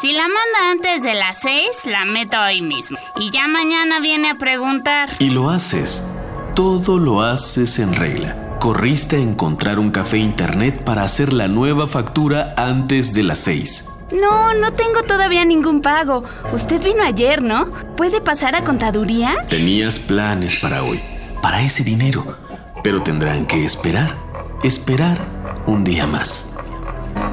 [0.02, 2.98] Si la manda antes de las seis, la meto hoy mismo.
[3.15, 5.10] Y ya mañana viene a preguntar.
[5.19, 6.03] Y lo haces.
[6.53, 8.44] Todo lo haces en regla.
[8.60, 13.90] Corriste a encontrar un café internet para hacer la nueva factura antes de las seis.
[14.11, 16.23] No, no tengo todavía ningún pago.
[16.53, 17.65] Usted vino ayer, ¿no?
[17.95, 19.36] ¿Puede pasar a contaduría?
[19.49, 21.02] Tenías planes para hoy,
[21.41, 22.38] para ese dinero,
[22.84, 24.15] pero tendrán que esperar,
[24.64, 25.18] esperar
[25.68, 26.49] un día más.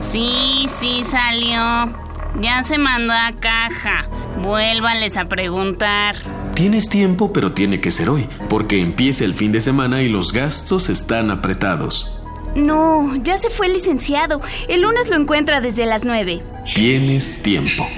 [0.00, 1.92] Sí, sí salió.
[2.40, 4.06] Ya se mandó a caja.
[4.42, 6.16] Vuélvales a preguntar.
[6.54, 10.32] Tienes tiempo, pero tiene que ser hoy, porque empieza el fin de semana y los
[10.32, 12.12] gastos están apretados.
[12.54, 14.40] No, ya se fue el licenciado.
[14.68, 16.42] El lunes lo encuentra desde las nueve.
[16.64, 17.88] Tienes tiempo.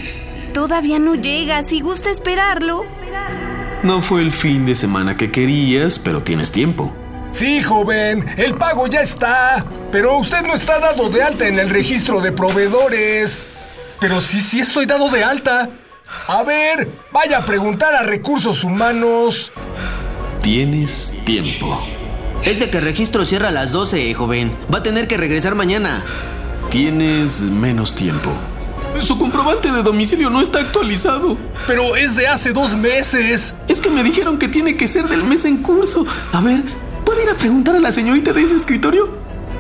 [0.53, 1.63] Todavía no llega.
[1.65, 2.85] Si gusta esperarlo.
[3.83, 6.93] No fue el fin de semana que querías, pero tienes tiempo.
[7.33, 9.67] Sí, joven, el pago ya está.
[9.91, 13.45] Pero usted no está dado de alta en el registro de proveedores.
[14.01, 15.69] Pero sí, sí estoy dado de alta.
[16.27, 19.53] A ver, vaya a preguntar a recursos humanos.
[20.43, 21.81] Tienes tiempo.
[22.43, 24.57] Es de que el registro cierra a las 12, joven.
[24.73, 26.03] Va a tener que regresar mañana.
[26.71, 28.31] Tienes menos tiempo.
[29.01, 31.37] Su comprobante de domicilio no está actualizado.
[31.67, 33.55] Pero es de hace dos meses.
[33.69, 36.07] Es que me dijeron que tiene que ser del mes en curso.
[36.33, 36.63] A ver,
[37.05, 39.11] ¿puede ir a preguntar a la señorita de ese escritorio?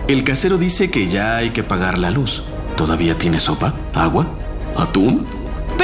[0.06, 2.42] El casero dice que ya hay que pagar la luz.
[2.76, 3.74] ¿Todavía tiene sopa?
[3.94, 4.26] ¿Agua?
[4.76, 5.26] ¿Atún?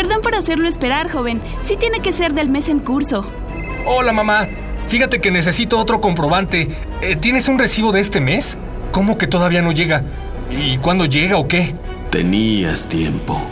[0.01, 1.43] Perdón por hacerlo esperar, joven.
[1.61, 3.23] Sí tiene que ser del mes en curso.
[3.85, 4.47] Hola, mamá.
[4.89, 6.69] Fíjate que necesito otro comprobante.
[7.03, 8.57] Eh, ¿Tienes un recibo de este mes?
[8.93, 10.03] ¿Cómo que todavía no llega?
[10.59, 11.75] ¿Y cuándo llega o qué?
[12.11, 13.43] Tenías tiempo.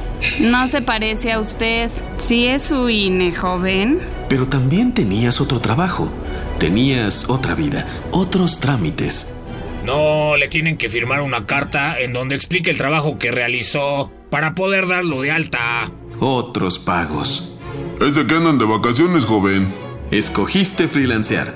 [0.41, 1.91] No se parece a usted.
[2.17, 3.99] Sí es su INE, joven.
[4.31, 6.11] Pero también tenías otro trabajo.
[6.59, 9.35] Tenías otra vida, otros trámites.
[9.85, 14.55] No, le tienen que firmar una carta en donde explique el trabajo que realizó para
[14.55, 15.93] poder darlo de alta.
[16.21, 17.49] Otros pagos.
[18.01, 19.73] Es de que andan de vacaciones, joven.
[20.11, 21.55] Escogiste freelancear.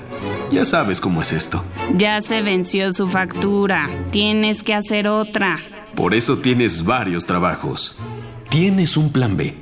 [0.51, 1.63] Ya sabes cómo es esto.
[1.95, 3.89] Ya se venció su factura.
[4.11, 5.59] Tienes que hacer otra.
[5.95, 7.97] Por eso tienes varios trabajos.
[8.49, 9.55] Tienes un plan B.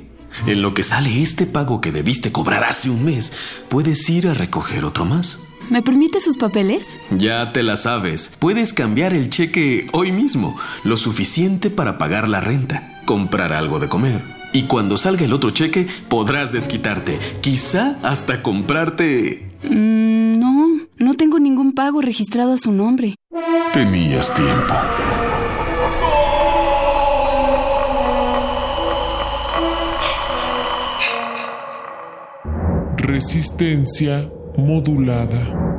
[0.46, 3.32] En lo que sale este pago que debiste cobrar hace un mes,
[3.68, 5.40] puedes ir a recoger otro más.
[5.68, 6.96] ¿Me permite sus papeles?
[7.10, 8.36] Ya te la sabes.
[8.38, 13.88] Puedes cambiar el cheque hoy mismo, lo suficiente para pagar la renta, comprar algo de
[13.88, 14.41] comer.
[14.52, 17.18] Y cuando salga el otro cheque, podrás desquitarte.
[17.40, 19.50] Quizá hasta comprarte...
[19.62, 20.68] Mm, no,
[20.98, 23.14] no tengo ningún pago registrado a su nombre.
[23.72, 24.74] Tenías tiempo.
[32.98, 35.71] Resistencia modulada.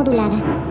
[0.00, 0.69] Modulada.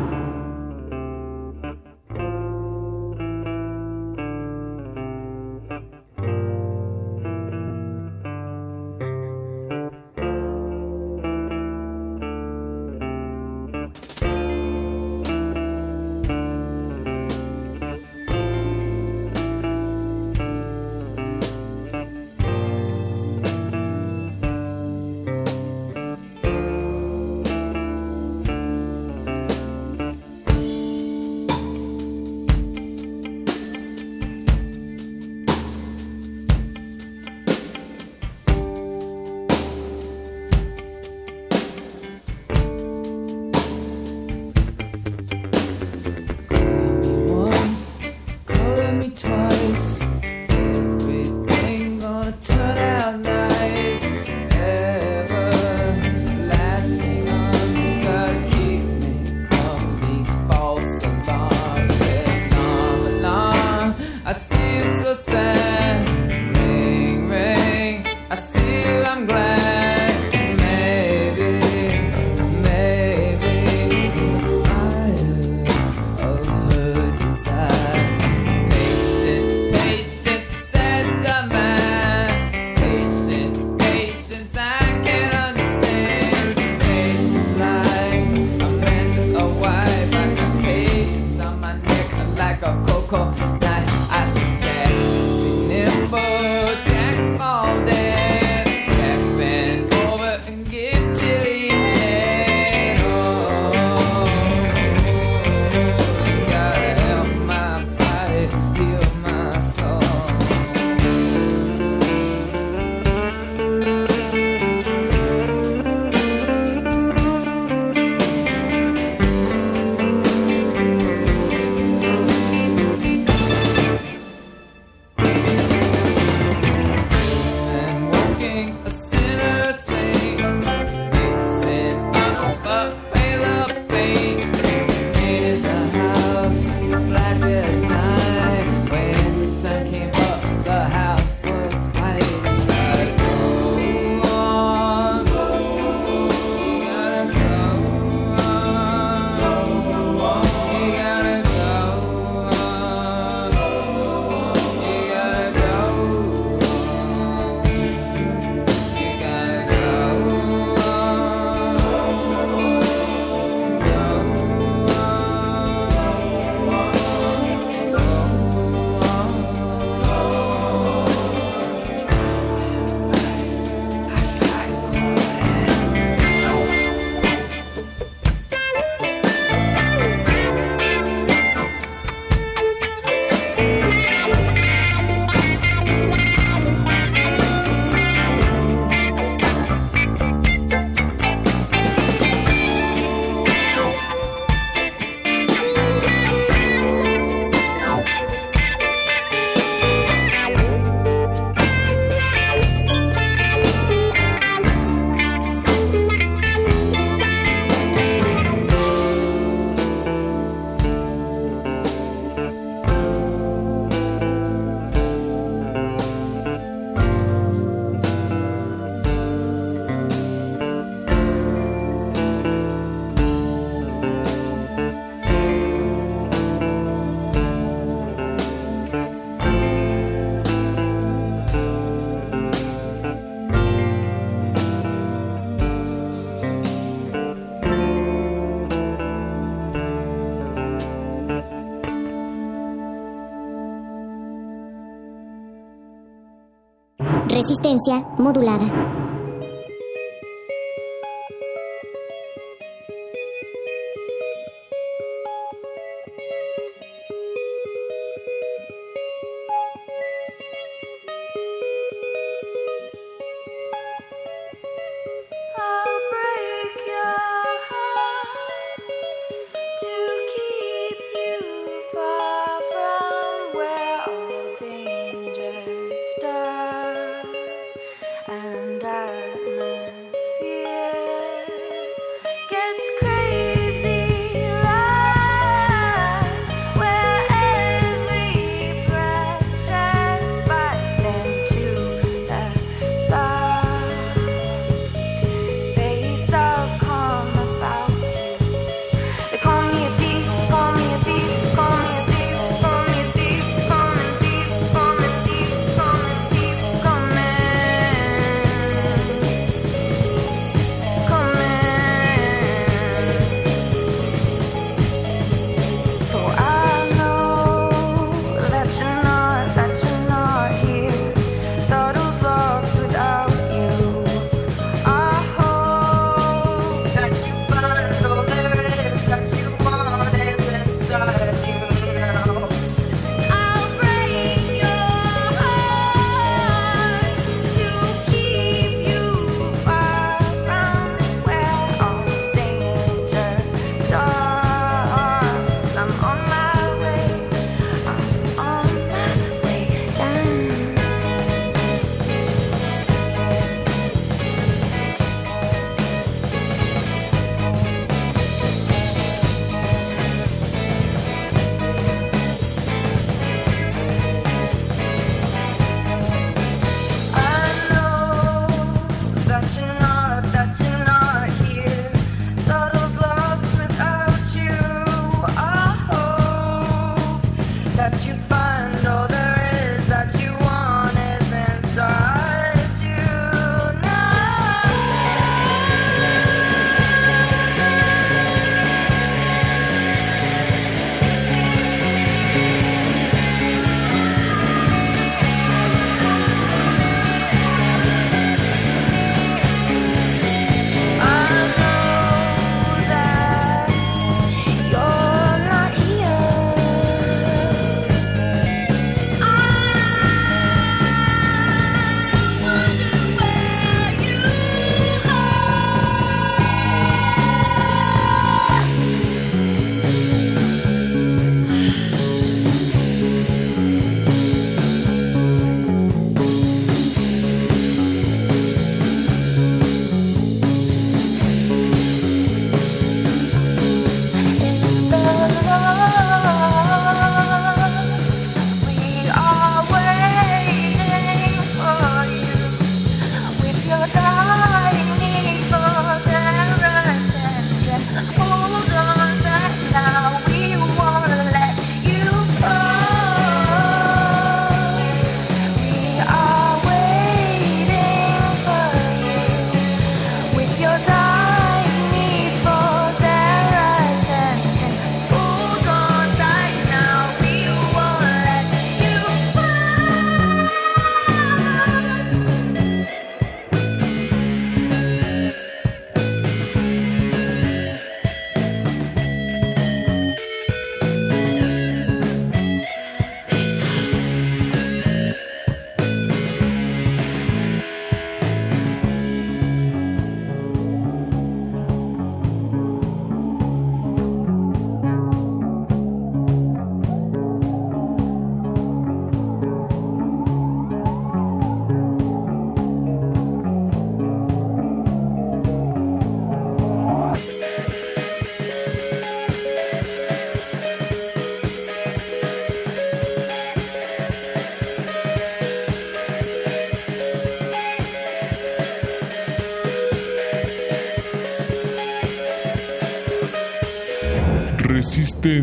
[248.18, 248.99] Modulada.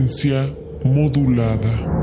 [0.07, 0.55] Resistencia
[0.85, 1.96] modulada.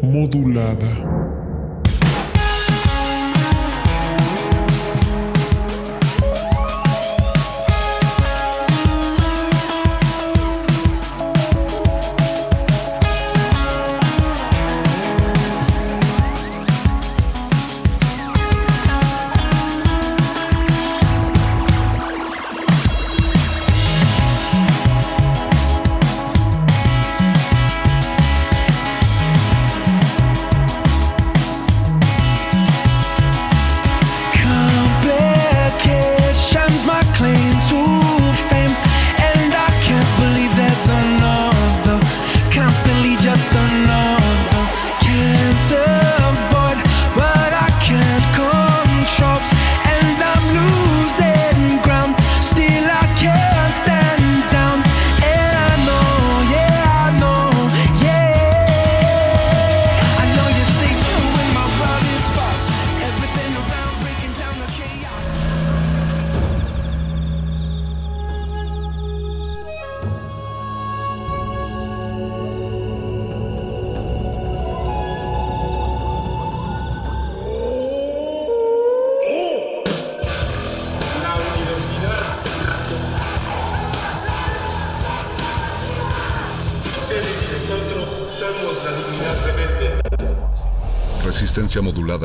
[0.00, 1.03] Modulada.